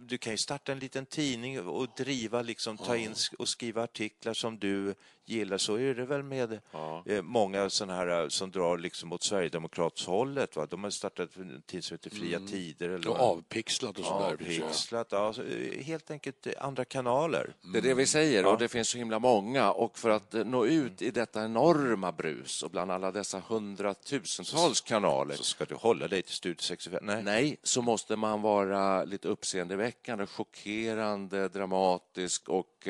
du 0.00 0.18
kan 0.18 0.32
ju 0.32 0.36
starta 0.36 0.72
en 0.72 0.78
liten 0.78 1.06
tidning 1.06 1.60
och 1.60 1.88
driva, 1.96 2.42
liksom, 2.42 2.78
ta 2.78 2.96
in 2.96 3.14
och 3.38 3.48
skriva 3.48 3.82
artiklar 3.82 4.34
som 4.34 4.58
du 4.58 4.94
gillar. 5.24 5.58
Så 5.58 5.74
är 5.78 5.94
det 5.94 6.04
väl 6.04 6.22
med 6.22 6.60
eh, 7.06 7.22
många 7.22 7.70
sådana 7.70 7.94
här 7.94 8.22
eh, 8.22 8.28
som 8.28 8.50
drar 8.50 8.78
liksom 8.78 9.12
åt 9.12 9.22
Sverigedemokratshållet. 9.22 10.56
Va? 10.56 10.66
De 10.66 10.84
har 10.84 10.90
startat 10.90 11.36
en 11.36 11.62
tidning 11.66 11.82
som 11.82 11.94
heter 11.94 12.10
Fria 12.10 12.40
Tider. 12.40 12.88
Eller 12.88 13.08
Och 13.08 13.20
avpixlat 13.20 13.98
och 13.98 14.04
sådär. 14.04 14.32
Avpixlat, 14.32 15.06
ja, 15.10 15.34
helt 15.82 16.10
enkelt 16.10 16.46
andra 16.58 16.84
kanaler. 16.84 17.54
Det 17.72 17.78
är 17.78 17.82
det 17.82 17.94
vi 17.94 18.06
säger 18.06 18.46
och 18.46 18.58
det 18.58 18.68
finns 18.68 18.88
så 18.88 18.98
himla 18.98 19.18
många 19.18 19.72
och 19.72 19.98
för 19.98 20.10
att 20.10 20.32
nå 20.32 20.66
ut 20.66 21.02
i 21.02 21.10
detta 21.10 21.44
enorma 21.44 22.12
brus 22.12 22.62
och 22.62 22.70
bland 22.70 22.90
alla 22.90 23.12
dessa 23.12 23.42
hundratusentals 23.48 24.80
kanaler 24.80 25.34
Så 25.34 25.44
ska 25.44 25.64
du 25.64 25.74
hålla 25.74 26.08
dig 26.08 26.22
till 26.22 26.34
Studio 26.34 26.60
65? 26.60 27.00
Nej. 27.06 27.22
Nej, 27.22 27.56
så 27.62 27.82
måste 27.82 28.16
man 28.20 28.42
vara 28.42 29.04
lite 29.04 29.28
uppseendeväckande, 29.28 30.26
chockerande, 30.26 31.48
dramatisk 31.48 32.48
och 32.48 32.88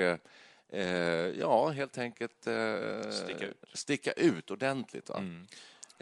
eh, 0.73 0.79
ja, 1.39 1.69
helt 1.69 1.99
enkelt 1.99 2.47
eh, 2.47 3.11
Sticka 3.11 3.47
ut. 3.47 3.57
sticka 3.75 4.13
ut 4.13 4.51
ordentligt. 4.51 5.09
Va? 5.09 5.23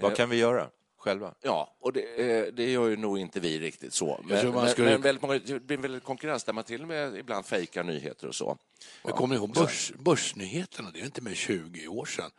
Vad 0.01 0.17
kan 0.17 0.31
vi 0.31 0.37
göra 0.37 0.69
själva? 0.97 1.35
Ja, 1.41 1.77
och 1.81 1.93
det, 1.93 2.01
eh, 2.31 2.53
det 2.53 2.71
gör 2.71 2.89
ju 2.89 2.97
nog 2.97 3.19
inte 3.19 3.41
vi 3.41 3.59
riktigt 3.61 3.95
så. 3.95 4.21
Men, 4.25 4.51
men, 4.53 4.69
skulle- 4.69 4.91
men 4.91 5.01
väldigt 5.03 5.23
många, 5.23 5.39
det 5.39 5.61
blir 5.61 5.77
väldigt 5.77 6.05
konkurrens 6.05 6.45
där 6.45 6.53
man 6.53 6.65
till 6.65 6.83
och 6.83 6.89
med 6.89 7.17
ibland 7.17 7.47
fejkar 7.47 7.83
nyheter 7.85 8.27
och 8.29 8.35
så. 8.35 8.59
Jag 9.03 9.15
kommer 9.15 9.35
ihåg 9.37 9.53
börs, 9.55 9.93
Börsnyheterna, 9.99 10.91
det 10.91 11.01
är 11.01 11.05
inte 11.05 11.23
mer 11.23 11.31
än 11.31 11.37
20 11.37 11.89
år 11.89 12.05
sedan. 12.07 12.31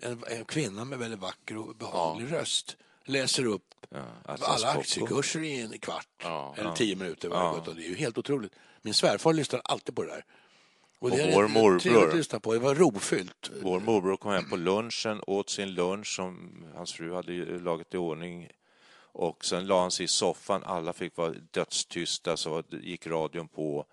En, 0.00 0.24
en 0.28 0.44
kvinna 0.44 0.84
med 0.84 0.98
väldigt 0.98 1.20
vacker 1.20 1.56
och 1.56 1.76
behaglig 1.76 2.32
röst 2.32 2.76
läser 3.04 3.46
upp 3.46 3.74
Atlas 4.24 4.42
alla 4.48 4.66
Copco. 4.74 4.80
aktiekurser 4.80 5.42
i 5.42 5.60
en 5.60 5.78
kvart 5.78 6.08
Ja, 6.22 6.54
eller 6.58 6.72
tio 6.72 6.96
minuter. 6.96 7.28
Gång. 7.28 7.62
Det 7.76 7.84
är 7.84 7.88
ju 7.88 7.94
helt 7.94 8.18
otroligt. 8.18 8.52
Min 8.82 8.94
svärfar 8.94 9.32
lyssnar 9.32 9.60
alltid 9.64 9.96
på 9.96 10.02
det 10.02 10.08
där. 10.08 10.24
Och 10.98 11.10
det 11.10 11.22
är 11.22 11.34
vår 11.34 11.48
morbror. 11.48 12.08
att 12.08 12.16
lyssna 12.16 12.40
på. 12.40 12.52
Det 12.52 12.58
var 12.58 12.74
rofyllt. 12.74 13.50
Vår 13.62 13.80
morbror 13.80 14.16
kom 14.16 14.32
hem 14.32 14.50
på 14.50 14.56
lunchen, 14.56 15.20
åt 15.26 15.50
sin 15.50 15.74
lunch 15.74 16.16
som 16.16 16.64
hans 16.74 16.92
fru 16.92 17.14
hade 17.14 17.32
lagat 17.58 17.94
i 17.94 17.96
ordning 17.96 18.48
och 19.12 19.44
sen 19.44 19.66
la 19.66 19.80
han 19.80 19.90
sig 19.90 20.04
i 20.04 20.08
soffan. 20.08 20.62
Alla 20.64 20.92
fick 20.92 21.16
vara 21.16 21.34
dödstysta, 21.50 22.36
så 22.36 22.62
gick 22.70 23.06
radion 23.06 23.48
på. 23.48 23.86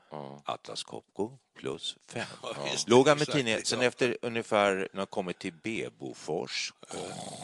Atlas 0.46 0.84
Copco 0.84 1.38
plus 1.56 1.96
fem. 2.08 2.26
visst, 2.72 2.90
Låg 2.90 3.08
han 3.08 3.18
med 3.18 3.28
tidningen. 3.28 3.60
ja. 3.60 3.66
Sen 3.66 3.82
efter 3.82 4.18
ungefär, 4.22 4.76
när 4.94 4.98
han 5.00 5.08
kommit 5.08 5.40
till 5.40 5.54
Bebofors, 5.64 6.74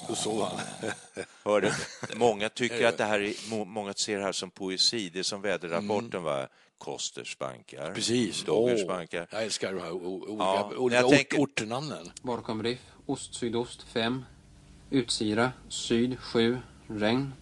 Då 0.08 0.16
såg 0.16 0.42
han. 0.42 0.60
hörde, 1.44 1.76
många 2.16 2.50
tycker 2.50 2.88
att 2.88 2.98
det 2.98 3.06
här 3.06 3.20
är, 3.20 3.50
må- 3.50 3.66
många 3.66 3.94
ser 3.94 4.18
det 4.18 4.24
här 4.24 4.32
som 4.32 4.52
poesi. 4.52 5.10
Det 5.10 5.20
är 5.20 5.24
som 5.24 5.42
väderrapporten 5.42 6.24
var. 6.24 6.48
Kosters 6.78 7.38
bankar, 7.38 7.94
Precis. 7.94 8.44
Doggers 8.44 8.82
Åh, 8.82 8.88
bankar. 8.88 9.28
Jag 9.32 9.44
älskar 9.44 9.74
de 9.74 9.82
här 9.82 9.92
olika, 9.92 10.44
Ja, 10.44 10.72
olika 10.78 11.06
ort, 11.06 11.12
tänker- 11.16 11.38
ortnamnen. 11.40 12.12
Bakom 12.22 12.64
Riff, 12.64 12.80
ost 13.06 13.36
sydost 13.36 13.84
5. 13.84 14.26
Utsira, 14.90 15.52
syd 15.70 16.20
7, 16.20 16.58
regn. 16.88 17.34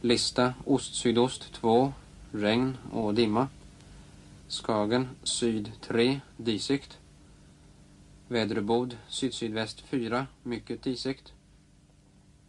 Lista, 0.00 0.54
ost 0.66 0.94
sydost 0.94 1.52
2, 1.52 1.92
regn 2.32 2.76
och 2.92 3.14
dimma. 3.14 3.48
Skagen, 4.50 5.08
syd 5.22 5.72
3, 5.80 6.20
disigt. 6.36 6.98
Väderbod, 8.28 8.96
sydsydväst 9.08 9.80
4, 9.80 10.26
mycket 10.42 10.82
disigt. 10.82 11.32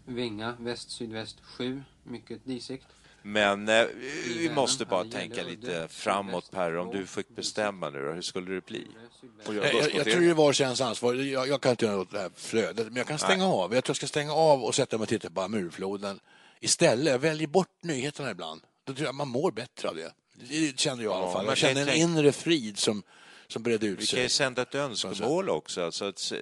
Vinga, 0.06 0.56
väst 0.60 0.92
sydväst 0.92 1.38
7, 1.44 1.84
mycket 2.04 2.46
disigt. 2.46 2.86
Men 3.22 3.70
eh, 3.70 3.86
vi 4.28 4.52
måste 4.56 4.86
bara 4.86 5.04
tänka 5.04 5.44
lite 5.44 5.88
framåt 5.88 6.52
Per. 6.52 6.78
Om 6.78 6.90
du 6.90 7.06
fick 7.06 7.36
bestämma 7.36 7.90
nu 7.90 8.02
då, 8.02 8.12
hur 8.12 8.22
skulle 8.22 8.54
det 8.54 8.66
bli? 8.66 8.88
Jag, 9.46 9.56
Jag, 9.56 9.94
jag, 9.94 10.06
tror 10.06 10.22
det 10.22 10.34
vars 10.34 10.62
ens 10.62 10.82
ansvar. 10.82 11.14
Jag, 11.14 11.48
jag 11.48 11.62
kan 11.62 11.72
inte 11.72 11.86
göra 11.86 11.96
något 11.96 12.12
det 12.12 12.20
här 12.20 12.32
flödet, 12.36 12.88
men 12.88 12.96
jag 12.96 13.08
kan 13.08 13.20
stänga 13.20 13.46
av. 13.46 13.74
Jag 13.74 13.84
tror 13.84 13.90
jag 13.92 13.98
ska 13.98 14.08
stänga 14.08 14.34
av 14.34 14.64
och 14.64 14.76
sätta 14.76 14.98
mig 14.98 15.04
och 15.04 15.10
titta 15.10 15.30
på 15.30 15.42
Amurfloden 15.42 16.20
istället. 16.60 17.12
Jag 17.12 17.20
väljer 17.20 17.48
bort 17.48 17.84
nyheterna 17.84 18.32
ibland. 18.32 18.62
Då 18.84 18.94
tror 18.94 19.06
jag 19.06 19.16
man 19.16 19.28
mår 19.28 19.52
bättre 19.52 19.90
av 19.90 19.96
det. 19.96 20.14
Det 20.50 20.80
känner 20.80 21.04
jag 21.04 21.12
i 21.14 21.16
alla 21.16 21.26
Ja, 21.26 21.34
fall. 21.34 21.46
Jag 21.46 21.58
känner 21.58 21.88
en 21.88 21.96
inre 21.96 22.32
frid 22.32 22.78
som, 22.78 23.04
som 23.48 23.64
bredde 23.64 23.88
ut 23.88 24.00
Vi 24.00 24.06
sig. 24.06 24.18
kan 24.18 24.24
ju 24.24 24.30
sända 24.30 24.62
ett 24.62 24.76
önskemål 24.76 25.50
också. 25.50 25.84
Alltså 25.86 26.10
ett 26.10 26.20
s- 26.20 26.34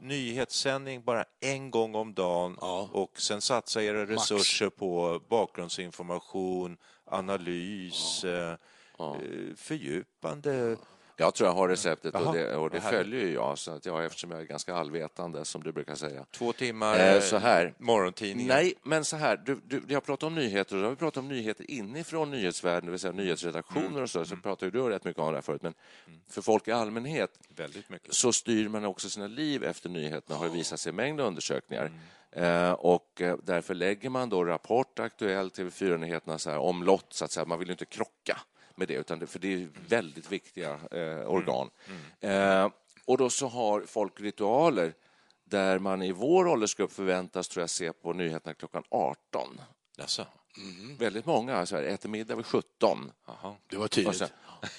nyhetssändning 0.00 1.02
bara 1.04 1.24
en 1.40 1.70
gång 1.70 1.94
om 1.94 2.14
dagen 2.14 2.56
Ja. 2.60 2.88
och 2.92 3.20
sen 3.20 3.40
satsa 3.40 3.82
era 3.82 4.06
resurser 4.06 4.68
på 4.68 5.20
bakgrundsinformation, 5.28 6.76
analys, 7.04 8.24
eh, 8.24 8.50
eh, 9.00 9.16
fördjupande. 9.56 10.76
Jag 11.18 11.34
tror 11.34 11.48
jag 11.48 11.54
har 11.54 11.68
receptet 11.68 12.14
Jaha, 12.14 12.28
och 12.28 12.34
det, 12.34 12.56
och 12.56 12.70
det 12.70 12.80
följer 12.80 13.20
ju 13.20 13.32
jag, 13.32 13.58
så 13.58 13.70
att 13.70 13.86
jag 13.86 14.04
eftersom 14.04 14.30
jag 14.30 14.40
är 14.40 14.44
ganska 14.44 14.74
allvetande, 14.74 15.44
som 15.44 15.62
du 15.62 15.72
brukar 15.72 15.94
säga. 15.94 16.26
Två 16.30 16.52
timmar 16.52 16.96
Eh, 16.96 17.14
eh, 17.14 17.20
så 17.20 17.36
här. 17.36 17.74
morgontidningar. 17.78 18.54
Nej, 18.54 18.74
men 18.82 19.04
så 19.04 19.16
här. 19.16 19.36
Du, 19.36 19.60
du, 19.64 19.82
jag 19.88 20.04
pratar 20.04 20.26
om 20.26 20.34
nyheter 20.34 20.76
och 20.76 20.80
då 20.82 20.86
har 20.86 20.90
vi 20.90 20.96
pratat 20.96 21.16
om 21.16 21.28
nyheter 21.28 21.70
inifrån 21.70 22.30
nyhetsvärlden, 22.30 22.84
det 22.84 22.90
vill 22.90 23.00
säga 23.00 23.12
nyhetsredaktioner 23.12 24.02
och 24.02 24.10
så. 24.10 24.24
Så 24.24 24.36
pratar 24.36 24.66
ju 24.66 24.70
du 24.70 24.88
rätt 24.88 25.04
mycket 25.04 25.22
om 25.22 25.28
det 25.28 25.36
här 25.36 25.42
förut. 25.42 25.62
Men 25.62 25.74
för 26.28 26.42
folk 26.42 26.68
i 26.68 26.72
allmänhet 26.72 27.30
Väldigt 27.48 27.88
mycket. 27.90 28.14
så 28.14 28.32
styr 28.32 28.68
man 28.68 28.84
också 28.84 29.10
sina 29.10 29.26
liv 29.26 29.64
efter 29.64 29.88
nyheterna, 29.88 30.38
har 30.38 30.46
det 30.48 30.52
visat 30.54 30.80
sig 30.80 30.90
i 30.90 30.92
mängd 30.92 31.20
undersökningar. 31.20 31.90
Eh, 32.32 32.72
och 32.72 33.20
eh, 33.20 33.36
därför 33.42 33.74
lägger 33.74 34.10
man 34.10 34.28
då 34.28 34.44
Rapport, 34.44 34.98
Aktuellt, 34.98 35.58
TV4-nyheterna 35.58 36.38
så 36.38 36.50
här 36.50 36.58
omlott, 36.58 37.06
så 37.08 37.24
att 37.24 37.30
säga. 37.30 37.46
Man 37.46 37.58
vill 37.58 37.68
ju 37.68 37.72
inte 37.72 37.84
krocka 37.84 38.40
med 38.76 38.88
det, 38.88 38.94
utan 38.94 39.18
det, 39.18 39.26
för 39.26 39.38
det 39.38 39.54
är 39.54 39.68
väldigt 39.88 40.32
viktiga 40.32 40.70
eh, 40.90 41.30
organ. 41.30 41.70
Eh, 42.20 42.70
och 43.04 43.18
då 43.18 43.30
så 43.30 43.46
har 43.46 43.80
folk 43.80 44.20
ritualer 44.20 44.94
där 45.44 45.78
man 45.78 46.02
i 46.02 46.12
vår 46.12 46.48
åldersgrupp 46.48 46.92
förväntas 46.92 47.48
tror 47.48 47.62
jag, 47.62 47.70
se 47.70 47.92
på 47.92 48.12
nyheterna 48.12 48.54
klockan 48.54 48.82
18. 48.90 49.60
Jaså? 49.96 50.26
Väldigt 50.98 51.26
många 51.26 51.66
så 51.66 51.76
här, 51.76 51.82
äter 51.82 52.08
middag 52.08 52.36
vid 52.36 52.46
17. 52.46 53.12
Det 53.70 53.76
var 53.76 53.88
tidigt. 53.88 54.16
så, 54.16 54.26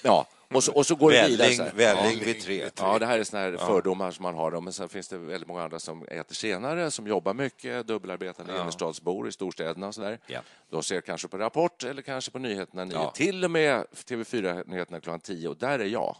ja, 0.02 0.26
och 0.54 0.64
så, 0.64 0.72
och 0.72 0.86
så 0.86 0.94
går 0.94 1.10
det 1.10 1.26
vidare. 1.28 1.36
Välling, 1.48 1.56
så 1.56 1.62
här. 1.62 1.72
välling 1.74 2.18
Ja. 2.18 2.24
vid 2.24 2.40
tre. 2.42 2.70
Ja, 2.80 2.98
det 2.98 3.06
här 3.06 3.18
är 3.18 3.24
såna 3.24 3.42
här 3.42 3.56
fördomar 3.56 4.10
som 4.10 4.22
man 4.22 4.34
har. 4.34 4.50
då, 4.50 4.60
Men 4.60 4.72
sen 4.72 4.88
finns 4.88 5.08
det 5.08 5.18
väldigt 5.18 5.48
många 5.48 5.62
andra 5.62 5.78
som 5.78 6.02
äter 6.08 6.34
senare, 6.34 6.90
som 6.90 7.06
jobbar 7.06 7.34
mycket, 7.34 7.86
dubbelarbetande 7.86 8.52
innerstadsbor 8.60 9.28
i 9.28 9.32
storstäderna 9.32 9.86
och 9.86 9.94
sådär. 9.94 10.18
Ja. 10.26 10.40
De 10.70 10.82
ser 10.82 11.00
kanske 11.00 11.28
på 11.28 11.38
Rapport 11.38 11.84
eller 11.84 12.02
kanske 12.02 12.30
på 12.30 12.38
nyheterna 12.38 12.84
9, 12.84 12.94
Ja. 12.94 13.10
till 13.10 13.44
och 13.44 13.50
med 13.50 13.84
TV4-nyheterna 14.08 15.00
klockan 15.00 15.20
10 15.20 15.48
och 15.48 15.56
där 15.56 15.78
är 15.78 15.84
jag. 15.84 16.16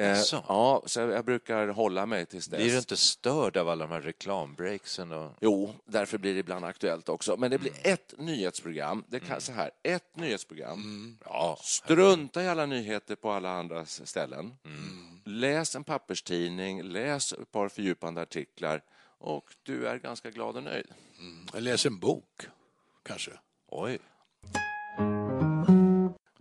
Eh, 0.00 0.08
Jaså? 0.08 0.44
ja, 0.48 0.82
så 0.86 1.00
jag 1.00 1.24
brukar 1.24 1.68
hålla 1.68 2.06
mig 2.06 2.26
tills 2.26 2.46
dess. 2.46 2.58
Blir 2.58 2.70
du 2.72 2.78
inte 2.78 2.96
störd 2.96 3.56
av 3.56 3.68
alla 3.68 3.86
de 3.86 3.92
här 3.92 4.00
reklambreaksen? 4.00 5.12
Och... 5.12 5.32
Jo, 5.40 5.74
därför 5.84 6.18
blir 6.18 6.34
det 6.34 6.40
ibland 6.40 6.64
aktuellt 6.64 7.08
också. 7.08 7.36
Men 7.36 7.50
det 7.50 7.58
blir 7.58 7.70
Mm. 7.70 7.94
ett 7.94 8.14
nyhetsprogram. 8.18 9.04
Det 9.08 9.20
kan, 9.20 9.40
så 9.40 9.52
här, 9.52 9.70
ett 9.82 10.16
nyhetsprogram. 10.16 11.18
Ja, 11.24 11.58
strunta 11.62 12.42
i 12.42 12.48
alla 12.48 12.66
nyheter 12.66 13.14
på 13.16 13.30
alla 13.30 13.50
andra 13.50 13.86
ställen. 13.86 14.54
Mm. 14.64 15.20
Läs 15.24 15.76
en 15.76 15.84
papperstidning, 15.84 16.82
läs 16.82 17.32
ett 17.32 17.50
par 17.52 17.68
fördjupande 17.68 18.22
artiklar 18.22 18.82
och 19.18 19.44
du 19.62 19.86
är 19.86 19.96
ganska 19.98 20.30
glad 20.30 20.56
och 20.56 20.62
nöjd. 20.62 20.86
Jag 21.52 21.62
läser 21.62 21.90
en 21.90 21.98
bok, 21.98 22.46
kanske. 23.02 23.30
Oj. 23.68 23.98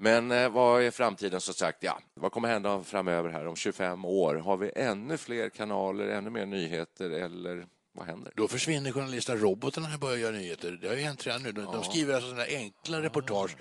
Men 0.10 0.32
eh, 0.32 0.50
vad 0.50 0.84
är 0.84 0.92
framtiden 0.92 1.42
som 1.42 1.54
sagt? 1.54 1.78
Ja, 1.84 2.00
vad 2.14 2.32
kommer 2.32 2.48
hända 2.48 2.84
framöver 2.84 3.30
här 3.30 3.48
om 3.48 3.56
25 3.56 4.06
år? 4.06 4.36
Har 4.36 4.58
vi 4.58 4.72
ännu 4.76 5.18
fler 5.18 5.50
kanaler, 5.50 6.08
ännu 6.08 6.30
mer 6.30 6.46
nyheter 6.46 7.10
eller 7.10 7.68
vad 7.94 8.06
händer? 8.08 8.34
Då 8.36 8.48
försvinner 8.48 8.92
journalisterna. 8.92 9.40
Robotarna 9.42 9.98
börjar 9.98 10.18
göra 10.18 10.32
nyheter. 10.32 10.72
Det 10.82 10.88
har 10.88 10.96
ju 10.96 11.02
hänt 11.02 11.28
redan 11.28 11.44
nu. 11.44 11.52
De, 11.52 11.66
de 11.66 11.84
skriver 11.84 12.14
alltså 12.14 12.30
sådana 12.30 12.46
enkla 12.46 13.02
reportage. 13.02 13.58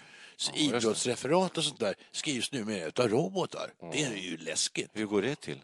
Idrottsreferat 0.54 1.58
och 1.58 1.64
sånt 1.64 1.80
där 1.80 1.94
skrivs 2.12 2.52
nu 2.52 2.64
med 2.64 3.00
av 3.00 3.08
robotar. 3.08 3.70
Det 3.92 4.04
är 4.04 4.14
ju 4.16 4.36
läskigt. 4.36 4.90
Hur 4.92 5.06
går 5.06 5.22
det 5.22 5.40
till? 5.40 5.60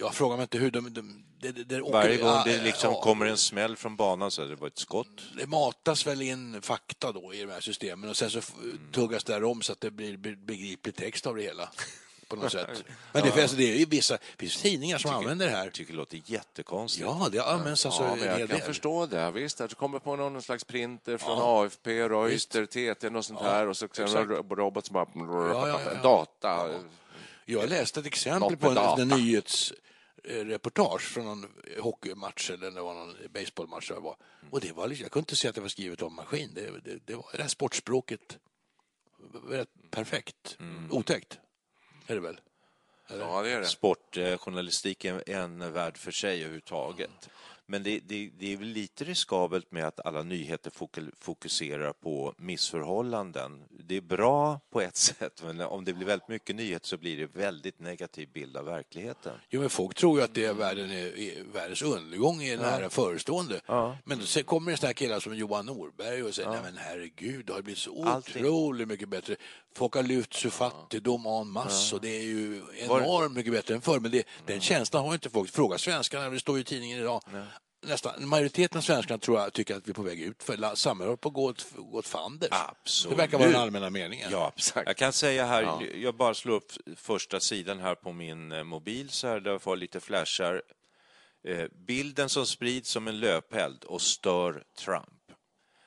Jag 0.00 0.14
frågar 0.14 0.36
mig 0.36 0.42
inte 0.42 0.58
hur 0.58 0.70
de... 0.70 0.94
de, 0.94 1.24
de, 1.40 1.52
de, 1.52 1.62
de 1.64 1.82
åker- 1.82 1.92
Varje 1.92 2.16
gång 2.16 2.26
ja, 2.28 2.42
det 2.46 2.62
liksom 2.62 2.92
ja, 2.92 3.00
kommer 3.02 3.26
en 3.26 3.36
smäll 3.38 3.76
från 3.76 3.96
banan 3.96 4.30
så 4.30 4.42
är 4.42 4.46
det 4.46 4.56
bara 4.56 4.66
ett 4.66 4.78
skott. 4.78 5.22
Det 5.36 5.46
matas 5.46 6.06
väl 6.06 6.22
in 6.22 6.62
fakta 6.62 7.12
då 7.12 7.34
i 7.34 7.40
de 7.40 7.50
här 7.52 7.60
systemen 7.60 8.10
och 8.10 8.16
sen 8.16 8.30
så 8.30 8.38
f- 8.38 8.52
tuggas 8.92 9.24
det 9.24 9.32
här 9.32 9.44
om 9.44 9.62
så 9.62 9.72
att 9.72 9.80
det 9.80 9.90
blir 9.90 10.16
be- 10.16 10.36
begriplig 10.36 10.96
text 10.96 11.26
av 11.26 11.36
det 11.36 11.42
hela. 11.42 11.68
På 12.28 12.36
något 12.36 12.52
sätt. 12.52 12.84
Men 13.12 13.22
det, 13.22 13.42
alltså, 13.42 13.56
det 13.56 13.72
är 13.72 13.76
ju 13.76 13.84
vissa 13.84 14.14
det 14.14 14.20
finns 14.38 14.56
tidningar 14.62 14.98
som 14.98 15.10
använder 15.10 15.46
det 15.46 15.52
här. 15.52 15.64
Jag 15.64 15.72
tycker 15.72 15.92
det 15.92 15.96
låter 15.98 16.20
jättekonstigt. 16.26 17.06
Ja, 17.06 17.28
det 17.32 17.40
används 17.44 17.86
alltså 17.86 18.02
Ja, 18.02 18.12
en 18.12 18.18
men 18.18 18.28
jag 18.28 18.38
kan 18.38 18.58
del. 18.58 18.60
förstå 18.66 19.06
det. 19.06 19.30
Visst, 19.30 19.60
att 19.60 19.70
det 19.70 19.76
kommer 19.76 19.98
på 19.98 20.16
någon 20.16 20.42
slags 20.42 20.64
printer 20.64 21.18
från 21.18 21.38
AFP, 21.42 22.08
Reuter, 22.08 22.66
TT 22.94 23.08
och 23.08 23.24
sånt 23.24 23.40
här 23.40 23.66
och 23.68 23.76
så 23.76 23.88
en 23.98 24.06
ro- 24.28 24.54
robot 24.54 24.86
som 24.86 24.94
bara... 24.94 25.06
Ja, 25.14 25.68
ja, 25.68 25.80
ja. 25.94 26.02
Data. 26.02 26.68
Jag 27.44 27.68
läste 27.68 28.00
ett 28.00 28.06
exempel 28.06 28.56
på 28.56 28.70
med 28.70 28.76
en, 29.00 29.08
data. 29.08 29.16
En 30.24 30.46
nyhetsreportage 30.46 31.02
från 31.02 31.24
någon 31.24 31.46
hockeymatch 31.78 32.50
eller 32.50 32.70
det 32.70 32.80
var 32.80 32.94
någon 32.94 33.16
baseballmatch. 33.30 33.88
Det 33.88 34.00
var. 34.00 34.16
Och 34.50 34.60
det 34.60 34.72
var 34.72 34.88
liksom, 34.88 35.02
jag 35.04 35.12
kunde 35.12 35.22
inte 35.22 35.36
se 35.36 35.48
att 35.48 35.54
det 35.54 35.60
var 35.60 35.68
skrivet 35.68 36.02
av 36.02 36.12
maskin. 36.12 36.50
Det, 36.54 36.80
det, 36.84 36.98
det 37.04 37.14
var 37.14 37.26
det 37.32 37.42
här 37.42 37.48
sportspråket. 37.48 38.38
Rätt 39.48 39.68
perfekt. 39.90 40.58
Otäckt 40.90 41.38
är 42.06 42.14
det 42.14 42.20
väl? 42.20 42.40
Ja, 43.08 43.42
det 43.42 43.50
är 43.50 43.60
det. 43.60 43.66
Sportjournalistik 43.66 45.04
är 45.04 45.30
en 45.30 45.72
värld 45.72 45.96
för 45.96 46.10
sig 46.10 46.40
överhuvudtaget. 46.40 47.30
Men 47.70 47.82
det, 47.82 48.00
det, 48.06 48.30
det 48.38 48.52
är 48.52 48.56
väl 48.56 48.68
lite 48.68 49.04
riskabelt 49.04 49.72
med 49.72 49.86
att 49.86 50.06
alla 50.06 50.22
nyheter 50.22 50.70
fok- 50.70 51.10
fokuserar 51.20 51.92
på 51.92 52.34
missförhållanden. 52.38 53.62
Det 53.70 53.96
är 53.96 54.00
bra 54.00 54.60
på 54.70 54.80
ett 54.80 54.96
sätt, 55.08 55.42
men 55.44 55.60
om 55.60 55.84
det 55.84 55.92
blir 55.92 56.06
väldigt 56.06 56.28
mycket 56.28 56.56
nyheter 56.56 56.86
så 56.86 56.96
blir 56.96 57.16
det 57.16 57.26
väldigt 57.26 57.80
negativ 57.80 58.28
bild 58.32 58.56
av 58.56 58.64
verkligheten. 58.64 59.32
Jo, 59.50 59.60
men 59.60 59.70
folk 59.70 59.94
tror 59.96 60.18
ju 60.18 60.24
att 60.24 60.34
det 60.34 60.44
är, 60.44 60.52
världen 60.54 60.90
är, 60.90 61.18
är 61.18 61.42
världens 61.52 61.82
undergång 61.82 62.42
är 62.42 62.56
nära 62.56 62.90
förestående. 62.90 63.60
Men 64.04 64.18
då 64.18 64.24
se- 64.26 64.42
kommer 64.42 64.70
det 64.70 64.76
sådana 64.76 64.94
killar 64.94 65.20
som 65.20 65.34
Johan 65.36 65.66
Norberg 65.66 66.22
och 66.22 66.34
säger 66.34 66.48
nej 66.50 66.60
men 66.64 66.76
herregud, 66.76 67.46
det 67.46 67.52
har 67.52 67.62
blivit 67.62 67.78
så 67.78 67.90
otroligt 68.40 68.88
mycket 68.88 69.08
bättre. 69.08 69.36
Folk 69.74 69.94
har 69.94 70.02
lyfts 70.02 70.44
ur 70.46 70.50
fattigdom 70.50 71.26
en 71.26 71.48
masse 71.50 71.94
och 71.94 72.00
det 72.00 72.08
är 72.18 72.22
ju 72.22 72.62
enormt 72.78 73.34
mycket 73.36 73.52
bättre 73.52 73.74
än 73.74 73.80
förr. 73.80 74.00
Men 74.00 74.10
det, 74.10 74.26
den 74.46 74.60
känslan 74.60 75.04
har 75.06 75.14
inte 75.14 75.30
folk. 75.30 75.50
Fråga 75.50 75.78
svenskarna, 75.78 76.30
det 76.30 76.40
står 76.40 76.56
ju 76.56 76.60
i 76.60 76.64
tidningen 76.64 76.98
idag. 76.98 77.22
Nästan, 77.82 78.28
majoriteten 78.28 78.78
av 78.78 78.82
svenskarna 78.82 79.18
tror 79.18 79.38
jag 79.40 79.52
tycker 79.52 79.76
att 79.76 79.86
vi 79.86 79.90
är 79.90 79.94
på 79.94 80.02
väg 80.02 80.20
ut 80.20 80.42
för 80.42 80.74
samhället 80.74 81.06
håller 81.08 81.16
på 81.16 81.28
att 81.28 81.34
gå 81.34 81.44
åt, 81.44 81.66
gå 81.76 81.98
åt 81.98 82.06
fanders. 82.06 82.48
Absolut. 82.52 83.16
Det 83.16 83.22
verkar 83.22 83.38
vara 83.38 83.48
den 83.50 83.60
allmänna 83.60 83.90
meningen. 83.90 84.28
Ja, 84.32 84.52
jag 84.74 84.96
kan 84.96 85.12
säga 85.12 85.46
här, 85.46 85.86
jag 85.96 86.14
bara 86.16 86.34
slår 86.34 86.54
upp 86.54 86.72
första 86.96 87.40
sidan 87.40 87.78
här 87.80 87.94
på 87.94 88.12
min 88.12 88.52
eh, 88.52 88.64
mobil 88.64 89.10
så 89.10 89.26
här, 89.28 89.40
där 89.40 89.50
jag 89.50 89.62
får 89.62 89.76
lite 89.76 90.00
flashar. 90.00 90.62
Eh, 91.48 91.64
bilden 91.86 92.28
som 92.28 92.46
sprids 92.46 92.90
som 92.90 93.08
en 93.08 93.20
löpeld 93.20 93.84
och 93.84 94.02
stör 94.02 94.64
Trump. 94.78 95.06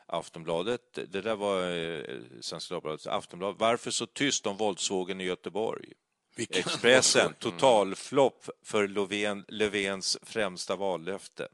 Aftonbladet, 0.08 0.82
det 0.94 1.22
där 1.22 1.36
var 1.36 1.72
eh, 1.72 2.20
Svenska 2.42 2.74
Dagbladet, 2.74 3.08
Aftonbladet. 3.08 3.60
Varför 3.60 3.92
så 3.92 4.06
tyst 4.06 4.48
om 4.48 4.58
våldsvågen 4.58 5.22
i 5.22 5.24
Göteborg? 5.24 5.94
Vilken- 6.36 6.60
Expressen, 6.60 7.34
totalflopp 7.40 8.50
för 8.66 8.88
Löfven, 8.88 9.46
Löfvens 9.48 10.18
främsta 10.22 10.76
vallöfte. 10.76 11.48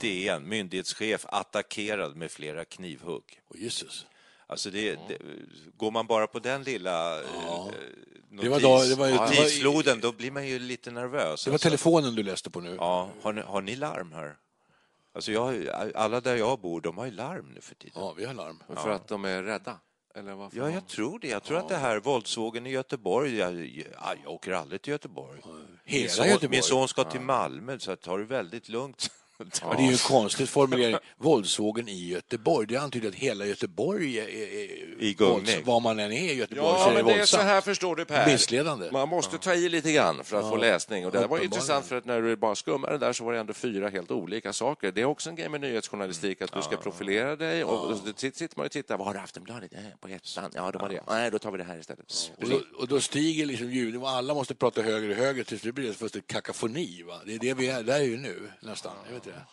DN, 0.00 0.48
myndighetschef 0.48 1.26
attackerad 1.28 2.16
med 2.16 2.30
flera 2.30 2.64
knivhugg. 2.64 3.40
Åh, 3.54 3.60
Jesus. 3.60 4.06
Alltså 4.46 4.70
det, 4.70 4.98
det, 5.08 5.18
går 5.76 5.90
man 5.90 6.06
bara 6.06 6.26
på 6.26 6.38
den 6.38 6.62
lilla 6.62 7.20
eh, 7.22 7.26
notis, 8.30 8.42
Det 8.42 8.48
var 8.48 8.60
då- 8.60 8.82
det 8.88 8.94
var 8.94 9.10
var- 9.10 9.26
notisfloden, 9.26 10.00
då 10.00 10.12
blir 10.12 10.30
man 10.30 10.46
ju 10.46 10.58
lite 10.58 10.90
nervös. 10.90 11.44
Det 11.44 11.50
var 11.50 11.54
alltså. 11.54 11.68
telefonen 11.68 12.14
du 12.14 12.22
läste 12.22 12.50
på 12.50 12.60
nu. 12.60 12.74
Ja, 12.78 13.10
har 13.22 13.32
ni, 13.32 13.40
har 13.40 13.62
ni 13.62 13.76
larm 13.76 14.12
här? 14.12 14.36
Alltså 15.14 15.32
jag, 15.32 15.68
alla 15.94 16.20
där 16.20 16.36
jag 16.36 16.60
bor, 16.60 16.80
de 16.80 16.98
har 16.98 17.04
ju 17.04 17.10
larm 17.10 17.52
nu 17.54 17.60
för 17.60 17.74
tiden. 17.74 18.02
Ja, 18.02 18.12
vi 18.12 18.24
har 18.24 18.34
larm. 18.34 18.62
För 18.76 18.90
att 18.90 19.08
de 19.08 19.24
är 19.24 19.42
rädda? 19.42 19.78
Eller 20.14 20.34
varför? 20.34 20.58
Ja, 20.58 20.70
jag 20.70 20.88
tror 20.88 21.18
det. 21.18 21.28
Jag 21.28 21.42
tror 21.42 21.58
att 21.58 21.68
det 21.68 21.76
här 21.76 22.00
våldsvågen 22.00 22.66
i 22.66 22.70
Göteborg, 22.70 23.36
jag, 23.36 23.54
jag, 23.54 23.86
jag 24.24 24.32
åker 24.32 24.52
aldrig 24.52 24.82
till 24.82 24.90
Göteborg. 24.90 25.40
Min 25.44 25.66
Hela 25.84 26.08
son, 26.08 26.26
Göteborg. 26.26 26.48
min 26.50 26.62
son 26.62 26.88
ska 26.88 27.04
till 27.04 27.20
Malmö, 27.20 27.78
så 27.78 27.96
tar 27.96 28.18
det 28.18 28.24
väldigt 28.24 28.68
lugnt. 28.68 29.10
Ja, 29.38 29.74
det 29.76 29.82
är 29.82 29.86
ju 29.86 29.92
en 29.92 29.98
konstig 29.98 30.48
formulering. 30.48 30.96
Våldsvågen 31.16 31.88
i 31.88 32.08
Göteborg. 32.08 32.66
Det 32.66 32.76
antyder 32.76 33.08
att 33.08 33.14
hela 33.14 33.46
Göteborg 33.46 34.18
är, 34.18 34.28
är, 34.28 35.02
I 35.02 35.14
gungning. 35.18 35.44
vålds- 35.44 35.64
Var 35.66 35.80
man 35.80 35.98
än 35.98 36.12
är 36.12 36.32
i 36.32 36.34
Göteborg 36.34 36.66
så 36.68 36.80
Ja, 36.80 36.84
är 36.86 36.88
det 36.90 36.94
men 36.94 37.06
det 37.06 37.12
är 37.12 37.14
så 37.14 37.18
våldsamt. 37.36 37.42
här 37.42 37.60
förstår 37.60 37.96
du 37.96 38.04
Per. 38.04 38.26
Missledande. 38.26 38.90
Man 38.92 39.08
måste 39.08 39.38
ta 39.38 39.54
i 39.54 39.68
lite 39.68 39.92
grann 39.92 40.24
för 40.24 40.36
att 40.36 40.48
få 40.50 40.56
läsning. 40.56 41.06
Och 41.06 41.12
det 41.12 41.26
var 41.26 41.44
intressant 41.44 41.86
för 41.86 41.96
att 41.96 42.04
när 42.04 42.22
du 42.22 42.36
bara 42.36 42.54
skummade 42.54 42.98
där 42.98 43.12
så 43.12 43.24
var 43.24 43.32
det 43.32 43.38
ändå 43.38 43.52
fyra 43.52 43.88
helt 43.88 44.10
olika 44.10 44.52
saker. 44.52 44.92
Det 44.92 45.00
är 45.00 45.04
också 45.04 45.30
en 45.30 45.36
grej 45.36 45.48
med 45.48 45.60
nyhetsjournalistik 45.60 46.42
att 46.42 46.52
du 46.52 46.62
ska 46.62 46.76
profilera 46.76 47.36
dig 47.36 47.64
och 47.64 47.86
och 47.90 47.98
sitter 48.16 48.48
man 48.56 48.66
och 48.66 48.72
tittar. 48.72 48.96
Vad 48.98 49.06
har 49.06 49.14
du 49.14 49.20
Aftonbladet? 49.20 49.70
På 50.00 50.08
ettan? 50.08 50.50
Ja, 50.54 50.70
de 50.70 50.80
har 50.82 50.88
det. 50.88 51.02
Nej, 51.08 51.30
då 51.30 51.38
tar 51.38 51.50
vi 51.50 51.58
det 51.58 51.64
här 51.64 51.78
istället. 51.78 52.32
Och 52.42 52.48
då, 52.48 52.60
och 52.78 52.88
då 52.88 53.00
stiger 53.00 53.46
liksom 53.46 53.70
ljudet 53.70 54.00
och 54.00 54.10
alla 54.10 54.34
måste 54.34 54.54
prata 54.54 54.82
högre 54.82 55.10
och 55.10 55.16
högre 55.16 55.44
tills 55.44 55.62
det 55.62 55.72
blir 55.72 55.90
ett 56.16 56.26
kakafoni. 56.26 57.02
Va? 57.02 57.20
Det 57.26 57.34
är 57.34 57.38
det 57.38 57.54
vi 57.54 57.68
är, 57.68 57.82
där 57.82 57.94
är 58.00 58.04
ju 58.04 58.16
nu 58.16 58.50
nästan. 58.60 58.92
Inte. 59.26 59.46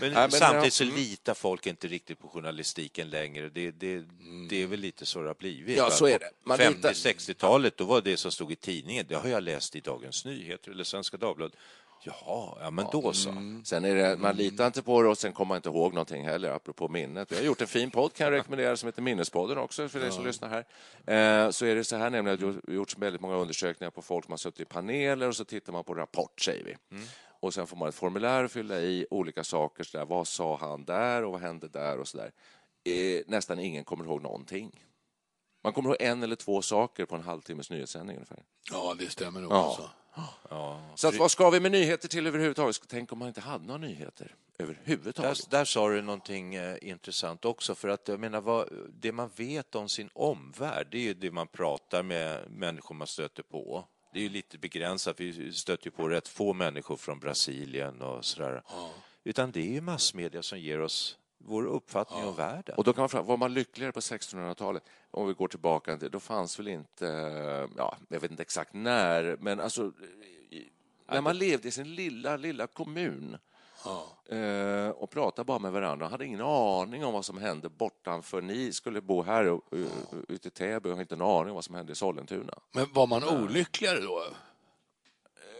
Men, 0.00 0.12
men 0.12 0.30
samtidigt 0.30 0.72
så 0.72 0.84
mm. 0.84 0.96
litar 0.96 1.34
folk 1.34 1.66
inte 1.66 1.88
riktigt 1.88 2.18
på 2.18 2.28
journalistiken 2.28 3.10
längre. 3.10 3.48
Det, 3.48 3.70
det, 3.70 4.04
det 4.48 4.62
är 4.62 4.66
väl 4.66 4.80
lite 4.80 5.06
så 5.06 5.22
det 5.22 5.28
har 5.28 5.34
blivit. 5.34 5.76
Ja, 5.76 5.84
va? 5.84 5.90
så 5.90 6.06
är 6.06 6.18
det. 6.18 6.30
Man 6.44 6.58
litar- 6.58 6.92
50-60-talet, 6.92 7.76
då 7.76 7.84
var 7.84 8.00
det 8.00 8.16
som 8.16 8.32
stod 8.32 8.52
i 8.52 8.56
tidningen, 8.56 9.06
det 9.08 9.14
har 9.14 9.28
jag 9.28 9.42
läst 9.42 9.76
i 9.76 9.80
Dagens 9.80 10.24
Nyheter 10.24 10.70
eller 10.70 10.84
Svenska 10.84 11.16
Dagbladet. 11.16 11.58
Jaha, 12.02 12.58
ja 12.60 12.70
men 12.70 12.86
då 12.92 13.12
så. 13.12 13.30
Sen 13.64 13.84
är 13.84 13.94
det, 13.94 14.16
man 14.16 14.36
litar 14.36 14.66
inte 14.66 14.82
på 14.82 15.02
det 15.02 15.08
och 15.08 15.18
sen 15.18 15.32
kommer 15.32 15.48
man 15.48 15.56
inte 15.56 15.68
ihåg 15.68 15.94
någonting 15.94 16.24
heller, 16.24 16.50
apropå 16.50 16.88
minnet. 16.88 17.32
Vi 17.32 17.36
har 17.36 17.42
gjort 17.42 17.60
en 17.60 17.66
fin 17.66 17.90
podd 17.90 18.12
kan 18.12 18.24
jag 18.24 18.32
rekommendera 18.32 18.76
som 18.76 18.86
heter 18.86 19.02
Minnespodden 19.02 19.58
också 19.58 19.88
för 19.88 20.00
dig 20.00 20.12
som 20.12 20.26
lyssnar 20.26 20.48
här. 20.48 21.44
Eh, 21.46 21.50
så 21.50 21.66
är 21.66 21.74
det 21.74 21.84
så 21.84 21.96
här 21.96 22.10
nämligen 22.10 22.34
att 22.34 22.40
det 22.40 22.70
har 22.70 22.74
gjorts 22.74 22.98
väldigt 22.98 23.20
många 23.20 23.36
undersökningar 23.36 23.90
på 23.90 24.02
folk 24.02 24.24
som 24.24 24.32
har 24.32 24.38
suttit 24.38 24.60
i 24.60 24.64
paneler 24.64 25.28
och 25.28 25.36
så 25.36 25.44
tittar 25.44 25.72
man 25.72 25.84
på 25.84 25.94
rapport, 25.94 26.40
säger 26.40 26.64
vi. 26.64 26.76
Och 27.40 27.54
sen 27.54 27.66
får 27.66 27.76
man 27.76 27.88
ett 27.88 27.94
formulär 27.94 28.44
att 28.44 28.52
fylla 28.52 28.80
i 28.80 29.06
olika 29.10 29.44
saker. 29.44 29.84
Så 29.84 29.98
där, 29.98 30.04
vad 30.04 30.28
sa 30.28 30.56
han 30.56 30.84
där 30.84 31.24
och 31.24 31.32
vad 31.32 31.40
hände 31.40 31.68
där 31.68 31.98
och 31.98 32.08
så 32.08 32.16
där. 32.16 32.32
Eh, 32.84 33.22
nästan 33.26 33.58
ingen 33.58 33.84
kommer 33.84 34.04
ihåg 34.04 34.22
någonting. 34.22 34.84
Man 35.62 35.72
kommer 35.72 35.90
ihåg 35.90 35.96
en 36.00 36.22
eller 36.22 36.36
två 36.36 36.62
saker 36.62 37.04
på 37.04 37.14
en 37.14 37.22
halvtimmes 37.22 37.70
nyhetssändning 37.70 38.16
ungefär. 38.16 38.42
Ja, 38.70 38.94
det 38.98 39.10
stämmer 39.10 39.40
nog. 39.40 39.52
Ja. 39.52 39.64
Alltså. 39.64 39.90
Så 40.94 41.08
att, 41.08 41.16
vad 41.16 41.30
ska 41.30 41.50
vi 41.50 41.60
med 41.60 41.72
nyheter 41.72 42.08
till 42.08 42.26
överhuvudtaget? 42.26 42.80
Tänk 42.88 43.12
om 43.12 43.18
man 43.18 43.28
inte 43.28 43.40
hade 43.40 43.64
några 43.64 43.78
nyheter 43.78 44.34
överhuvudtaget. 44.58 45.50
Där, 45.50 45.58
där 45.58 45.64
sa 45.64 45.88
du 45.88 46.02
någonting 46.02 46.54
eh, 46.54 46.76
intressant 46.82 47.44
också, 47.44 47.74
för 47.74 47.88
att 47.88 48.08
jag 48.08 48.20
menar, 48.20 48.40
vad, 48.40 48.68
det 49.00 49.12
man 49.12 49.30
vet 49.36 49.74
om 49.74 49.88
sin 49.88 50.10
omvärld, 50.12 50.86
det 50.90 50.98
är 50.98 51.02
ju 51.02 51.14
det 51.14 51.30
man 51.30 51.46
pratar 51.46 52.02
med 52.02 52.50
människor 52.50 52.94
man 52.94 53.06
stöter 53.06 53.42
på. 53.42 53.84
Det 54.12 54.18
är 54.18 54.22
ju 54.22 54.28
lite 54.28 54.58
begränsat, 54.58 55.20
vi 55.20 55.52
stöter 55.52 55.86
ju 55.86 55.90
på 55.90 56.08
rätt 56.08 56.28
få 56.28 56.52
människor 56.52 56.96
från 56.96 57.18
Brasilien 57.18 58.02
och 58.02 58.24
sådär. 58.24 58.62
Utan 59.24 59.50
det 59.50 59.60
är 59.60 59.72
ju 59.72 59.80
massmedia 59.80 60.42
som 60.42 60.58
ger 60.60 60.80
oss 60.80 61.18
vår 61.38 61.66
uppfattning 61.66 62.24
om 62.24 62.34
världen. 62.36 62.74
Och 62.76 62.84
då 62.84 62.92
kan 62.92 63.02
man 63.02 63.08
fråga, 63.08 63.22
var 63.24 63.36
man 63.36 63.54
lyckligare 63.54 63.92
på 63.92 64.00
1600-talet? 64.00 64.82
Om 65.10 65.26
vi 65.28 65.34
går 65.34 65.48
tillbaka, 65.48 65.96
till- 65.98 66.10
då 66.10 66.20
fanns 66.20 66.58
väl 66.58 66.68
inte, 66.68 67.06
ja, 67.76 67.96
jag 68.08 68.20
vet 68.20 68.30
inte 68.30 68.42
exakt 68.42 68.74
när, 68.74 69.36
men 69.40 69.60
alltså 69.60 69.92
när 71.08 71.20
man 71.20 71.38
levde 71.38 71.68
i 71.68 71.70
sin 71.70 71.94
lilla, 71.94 72.36
lilla 72.36 72.66
kommun 72.66 73.36
eh, 74.28 74.88
och 74.90 75.10
pratade 75.10 75.44
bara 75.46 75.58
med 75.58 75.72
varandra, 75.72 76.08
hade 76.08 76.26
ingen 76.26 76.40
aning 76.40 77.04
om 77.04 77.12
vad 77.12 77.24
som 77.24 77.38
hände 77.38 77.68
bortanför. 77.68 78.42
Ni 78.42 78.72
skulle 78.72 79.00
bo 79.00 79.22
här 79.22 79.46
och- 79.48 79.72
och- 79.72 80.24
ute 80.28 80.48
i 80.48 80.50
Täby 80.50 80.88
och 80.88 80.94
har 80.94 81.00
inte 81.00 81.14
en 81.14 81.22
aning 81.22 81.48
om 81.48 81.54
vad 81.54 81.64
som 81.64 81.74
hände 81.74 81.92
i 81.92 81.94
Sollentuna. 81.94 82.54
Men 82.72 82.92
var 82.92 83.06
man 83.06 83.24
olyckligare 83.28 84.00
då? 84.00 84.22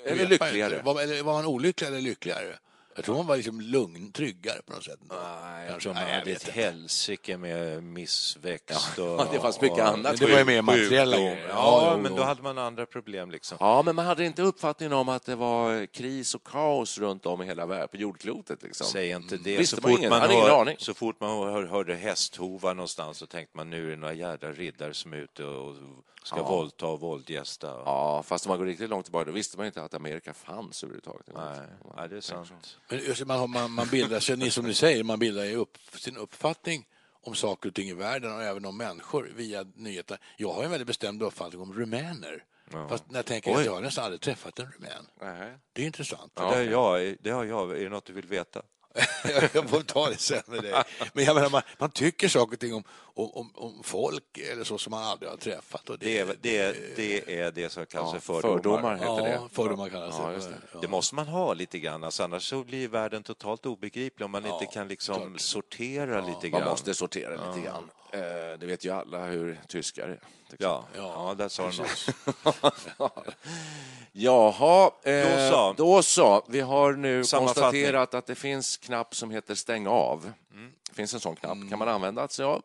Eller 0.05 0.27
lyckligare. 0.27 0.83
Var, 0.85 1.23
var 1.23 1.33
man 1.33 1.47
olyckligare 1.47 1.95
eller 1.95 2.03
lyckligare? 2.09 2.59
Jag 2.95 3.05
tror 3.05 3.17
man 3.17 3.27
var 3.27 3.37
liksom 3.37 3.61
lugn, 3.61 4.13
tryggare 4.13 4.61
på 4.67 4.73
något 4.73 4.85
sätt. 4.85 4.99
Nej, 5.09 5.19
jag 5.61 5.69
Kanske. 5.69 5.83
tror 5.83 5.95
man 5.95 6.03
Nej, 6.03 6.13
jag 6.13 6.19
hade 6.19 6.31
vet 6.33 6.43
ett 6.43 6.49
inte. 6.49 6.61
helsike 6.61 7.37
med 7.37 7.83
missväxt 7.85 8.99
och... 8.99 9.07
Ja, 9.07 9.27
det 9.33 9.41
fanns 9.41 9.61
mycket 9.61 9.79
och- 9.79 9.85
annat. 9.89 10.21
Men 10.21 10.29
det 10.29 10.33
var 10.33 10.39
ju 10.39 10.45
mer 10.45 10.63
materiella. 10.63 11.17
Ja, 11.19 11.37
Ja, 11.49 11.93
jo, 11.97 12.03
men 12.03 12.13
jo. 12.13 12.19
då 12.19 12.25
hade 12.25 12.43
man 12.43 12.59
andra 12.59 12.87
problem 12.87 13.31
liksom. 13.31 13.57
Ja, 13.61 13.83
men 13.83 13.97
man 13.97 14.07
hade 14.07 14.25
inte 14.25 14.43
uppfattningen 14.43 14.93
om 14.93 15.09
att 15.09 15.25
det 15.27 15.35
var 15.37 15.87
kris 15.87 16.35
och 16.35 16.45
kaos 16.45 16.99
runt 16.99 17.27
om 17.27 17.43
i 17.43 17.47
hela 17.47 17.67
världen, 17.67 17.89
på 17.89 17.97
jordklotet. 17.97 18.63
Liksom. 18.63 18.87
Säg 18.87 19.11
inte 19.11 19.37
det. 19.37 19.57
Visste 19.57 19.77
så 19.77 19.83
man 19.83 19.91
fort 19.91 19.99
ingen- 19.99 20.11
man, 20.11 20.21
hade 20.21 20.35
ingen 20.35 20.47
hör, 20.47 20.61
aning. 20.61 20.77
så 20.79 20.95
fort 20.95 21.21
man 21.21 21.31
hör, 21.53 21.67
hörde 21.67 21.95
hästhovar 21.95 22.75
någonstans 22.75 23.19
så 23.19 23.27
tänkte 23.27 23.57
man 23.57 23.71
nu 23.71 23.87
är 23.87 23.91
det 23.91 23.97
några 23.97 24.15
jädra 24.15 24.53
riddare 24.53 24.95
som 24.95 25.13
är 25.13 25.17
ute 25.17 25.45
och 25.45 25.75
ska 26.25 26.37
Ja. 26.37 26.49
våldta 26.49 26.87
och 26.87 27.01
våldgästa. 27.01 27.67
Ja, 27.67 28.23
fast 28.23 28.47
om 28.47 28.51
man 28.51 28.59
går 28.59 28.67
riktigt 28.67 28.91
långt 28.91 29.05
tillbaka, 29.05 29.25
då 29.25 29.33
visste 29.33 29.57
man 29.57 29.67
inte 29.67 29.83
att 29.83 29.95
Amerika 29.95 30.35
fanns 30.35 30.85
överhuvudtaget. 30.85 31.27
Nej, 31.35 31.61
nej, 31.97 32.09
det 32.09 32.17
är 32.17 32.21
sant. 32.21 32.79
Men 32.89 33.01
man, 33.27 33.51
man, 33.51 33.71
man 33.71 33.89
bildar 33.89 34.21
sig, 34.21 34.37
ni 34.37 34.51
som 34.51 34.65
ni 34.67 34.75
säger, 34.75 35.05
man 35.05 35.19
bildar 35.19 35.45
ju 35.45 35.57
upp 35.57 35.79
sin 35.95 36.17
uppfattning 36.17 36.87
om 37.23 37.35
saker 37.35 37.69
och 37.69 37.75
ting 37.75 37.89
i 37.89 37.95
världen 37.95 38.35
och 38.35 38.43
även 38.43 38.65
om 38.65 38.77
människor 38.77 39.31
via 39.37 39.67
nyheter. 39.75 40.19
Jag 40.37 40.53
har 40.53 40.65
en 40.65 40.71
väldigt 40.71 40.87
bestämd 40.87 41.23
uppfattning 41.23 41.63
om 41.63 41.73
rumäner. 41.73 42.45
Fast 42.89 43.11
när 43.11 43.19
jag 43.19 43.27
tänker 43.27 43.57
att 43.57 43.65
jag 43.65 43.73
har 43.73 43.81
nästan 43.81 44.05
aldrig 44.05 44.21
träffat 44.21 44.59
en 44.59 44.73
rumän. 44.73 45.07
Nej. 45.21 45.59
Det 45.73 45.83
är 45.83 45.87
intressant. 45.87 46.33
Det, 46.35 46.43
har 46.43 46.61
jag, 46.61 47.17
det 47.21 47.31
har 47.31 47.45
jag. 47.45 47.71
Är 47.71 47.85
det 47.85 47.89
något 47.89 48.05
du 48.07 48.13
vill 48.13 48.27
veta? 48.27 48.63
jag 49.55 49.71
får 49.71 49.83
ta 49.83 50.11
det 50.11 50.17
sen 50.17 50.43
med 50.47 50.63
dig. 50.63 50.83
Men 51.13 51.25
jag 51.25 51.35
menar, 51.35 51.51
man, 51.51 51.63
man 51.79 51.91
tycker 51.91 52.29
saker 52.29 52.53
och 52.53 52.61
ting 52.61 52.75
om, 52.75 52.85
om, 53.21 53.31
om, 53.35 53.51
om 53.55 53.83
folk 53.83 54.39
eller 54.53 54.65
så 54.65 54.79
som 54.79 54.91
man 54.91 55.05
aldrig 55.05 55.31
har 55.31 55.37
träffat. 55.37 55.91
Och 55.91 55.99
Det 55.99 56.19
är 56.19 56.37
det, 56.41 56.59
är, 56.59 56.77
det, 56.97 57.39
är 57.41 57.51
det 57.51 57.71
som 57.73 57.87
kallas 57.87 58.15
Ja, 58.15 58.21
för 58.21 58.41
fördomar. 58.41 58.57
fördomar 58.63 58.95
heter 58.97 59.33
ja, 59.35 59.43
det. 59.43 59.55
fördomar 59.55 59.89
kallas 59.89 60.15
Ja, 60.19 60.29
det. 60.31 60.37
det. 60.39 60.55
Ja. 60.73 60.79
Det 60.81 60.89
måste 60.89 61.15
man 61.15 61.29
ha 61.29 61.55
lite 61.55 61.79
grann, 61.79 62.05
alltså, 62.05 62.23
annars 62.25 62.49
så 62.49 62.65
blir 62.65 62.89
världen 62.89 63.23
totalt 63.23 63.67
obegriplig 63.67 64.25
om 64.25 64.31
man 64.31 64.45
Ja, 64.45 64.53
inte 64.61 64.73
kan 64.75 64.89
liksom 64.89 65.15
klart. 65.15 65.41
sortera 65.41 66.21
lite 66.27 66.51
Man 66.51 66.61
grann. 66.61 66.71
måste 66.71 66.95
sortera 66.95 67.31
lite 67.55 67.67
grann. 67.67 67.91
Eh, 68.13 68.59
Det 68.59 68.67
vet 68.67 68.85
ju 68.85 68.91
alla 68.91 69.25
hur 69.27 69.61
tyskar 69.69 70.09
är. 70.09 70.21
Ja, 70.59 70.85
Ja, 70.97 71.35
där 71.39 71.49
sa 71.49 71.71
du 71.71 71.77
något. 71.77 73.13
Jaha, 74.13 74.91
eh, 75.03 75.23
Då 75.23 75.51
så. 75.51 75.75
då 75.77 76.03
så. 76.03 76.45
Vi 76.49 76.61
har 76.61 76.93
nu 76.93 77.23
konstaterat 77.25 78.15
att 78.15 78.27
det 78.27 78.35
finns 78.35 78.77
knapp 78.77 79.15
som 79.15 79.31
heter 79.31 79.55
stäng 79.55 79.87
av. 79.87 80.33
Det 80.89 80.95
finns 80.95 81.15
en 81.15 81.21
sån 81.21 81.37
knapp. 81.37 81.59
Kan 81.71 81.79
man 81.79 81.89
använda 81.89 82.29
sig 82.29 82.45
av? 82.45 82.63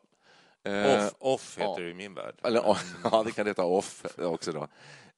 Eh, 0.65 1.05
Off, 1.05 1.13
off 1.19 1.57
heter 1.57 1.71
ja. 1.71 1.79
det 1.79 1.89
i 1.89 1.93
min 1.93 2.13
värld. 2.13 2.35
Eller, 2.43 2.77
ja, 3.03 3.23
det 3.23 3.31
kan 3.31 3.47
heta 3.47 3.63
off 3.63 4.05
också 4.17 4.51
då. 4.51 4.67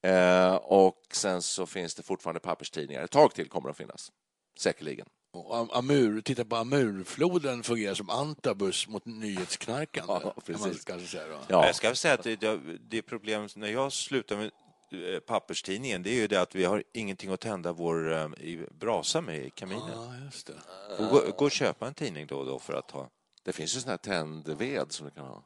Eh, 0.09 0.55
och 0.55 1.03
sen 1.11 1.41
så 1.41 1.65
finns 1.65 1.95
det 1.95 2.03
fortfarande 2.03 2.39
papperstidningar. 2.39 3.03
Ett 3.03 3.11
tag 3.11 3.33
till 3.33 3.49
kommer 3.49 3.67
det 3.67 3.71
att 3.71 3.77
finnas. 3.77 4.11
Säkerligen. 4.59 5.07
Och 5.33 5.55
Am- 5.55 5.69
Amur, 5.71 6.21
titta 6.21 6.45
på 6.45 6.55
Amurfloden 6.55 7.63
fungerar 7.63 7.93
som 7.93 8.09
antabus 8.09 8.87
mot 8.87 9.05
nyhetsknarkande. 9.05 10.13
Ja, 10.13 10.19
kan 10.19 10.59
man 10.59 10.69
precis. 10.69 11.09
säga 11.09 11.27
då. 11.27 11.39
Ja. 11.47 11.65
Jag 11.65 11.75
ska 11.75 11.95
säga 11.95 12.13
att 12.13 12.23
det, 12.23 12.59
det, 12.89 13.01
problem 13.01 13.47
när 13.55 13.67
jag 13.67 13.93
slutar 13.93 14.37
med 14.37 14.51
eh, 14.91 15.19
papperstidningen, 15.19 16.03
det 16.03 16.09
är 16.09 16.15
ju 16.15 16.27
det 16.27 16.41
att 16.41 16.55
vi 16.55 16.65
har 16.65 16.83
ingenting 16.93 17.31
att 17.31 17.39
tända 17.39 17.71
vår 17.71 18.31
brasa 18.79 19.21
med 19.21 19.45
i 19.45 19.49
kaminen. 19.49 19.91
Ja, 19.93 20.25
just 20.25 20.47
det. 20.47 20.53
Gå, 20.97 21.23
gå 21.37 21.45
och 21.45 21.51
köpa 21.51 21.87
en 21.87 21.93
tidning 21.93 22.27
då 22.27 22.37
och 22.37 22.45
då 22.45 22.59
för 22.59 22.73
att 22.73 22.91
ha. 22.91 23.09
Det 23.47 23.53
finns 23.53 23.75
ju 23.75 23.79
sån 23.79 23.89
här 23.89 23.97
tändved 23.97 24.91
som 24.91 25.05
du 25.05 25.11
kan 25.11 25.25
ha. 25.25 25.43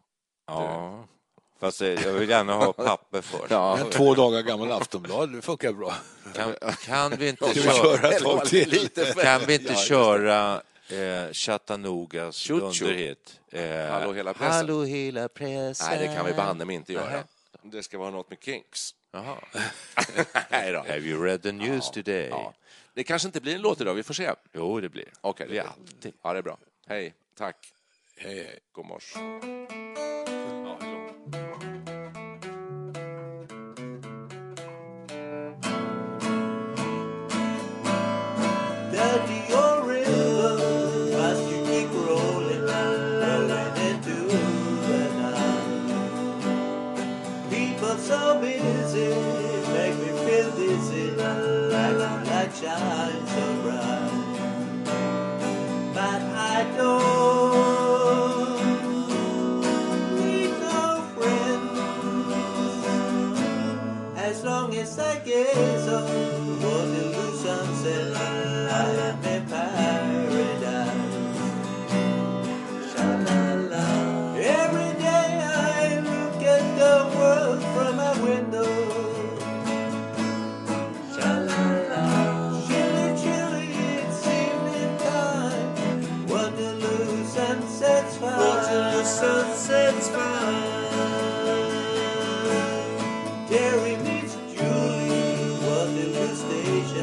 Ja. 0.47 1.07
Fast 1.59 1.81
eh, 1.81 1.87
jag 1.87 2.13
vill 2.13 2.29
gärna 2.29 2.53
ha 2.53 2.73
papper 2.73 3.21
för. 3.21 3.47
Ja, 3.49 3.77
En 3.77 3.89
två 3.89 4.15
dagar 4.15 4.41
gammal 4.41 4.71
Aftonblad, 4.71 5.33
det 5.33 5.41
funkar 5.41 5.73
bra. 5.73 5.93
Kan, 6.35 6.55
kan 6.85 7.11
vi 7.17 7.29
inte 7.29 7.53
köra, 7.53 8.19
köra 8.19 8.43
lite 8.51 9.13
kan 9.23 9.41
vi 9.47 9.53
inte 9.53 9.73
Ja, 9.73 9.79
köra 9.79 10.61
eh, 10.89 11.31
Chattanoogas 11.31 12.35
Choo-choo. 12.35 12.83
underhit? 12.83 13.39
Eh, 13.51 13.85
Hallå 13.89 14.13
hela 14.13 14.33
pressen. 14.33 14.53
Hallå 14.55 14.83
hela 14.83 15.27
pressen. 15.27 15.87
Nej, 15.89 16.07
det 16.07 16.15
kan 16.15 16.25
vi 16.25 16.33
banne 16.33 16.65
mig 16.65 16.75
inte 16.75 16.93
göra. 16.93 17.09
Nej. 17.11 17.23
Det 17.63 17.83
ska 17.83 17.97
vara 17.97 18.11
något 18.11 18.29
med 18.29 18.39
Kinks. 18.41 18.95
Jaha. 19.11 19.37
Nej 20.49 20.71
då. 20.71 20.79
Have 20.79 20.99
you 20.99 21.23
read 21.25 21.43
the 21.43 21.51
news 21.51 21.91
today? 21.91 22.27
Ja. 22.27 22.53
Det 22.93 23.03
kanske 23.03 23.27
inte 23.27 23.41
blir 23.41 23.55
en 23.55 23.61
låt 23.61 23.81
idag, 23.81 23.93
vi 23.93 24.03
får 24.03 24.13
se. 24.13 24.31
Jo, 24.53 24.79
det 24.81 24.89
blir. 24.89 25.13
Okej, 25.21 25.47
det 25.47 25.53
det 25.53 25.61
blir. 25.61 25.71
alltid. 25.71 26.13
Ja, 26.23 26.33
det 26.33 26.39
är 26.39 26.43
bra. 26.43 26.57
Hej, 26.87 27.13
tack. 27.37 27.73
Hej, 28.23 28.35
hej. 28.35 28.59
God 28.73 28.85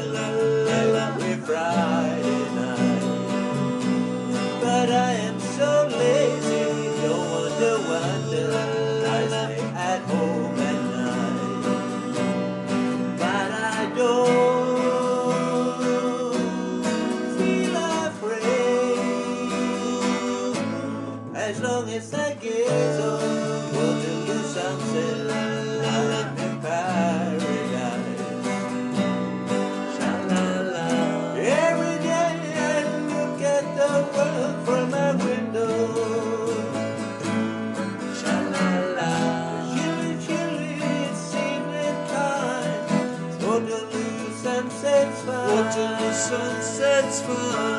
love. 0.07 0.28
Oh. 47.31 47.78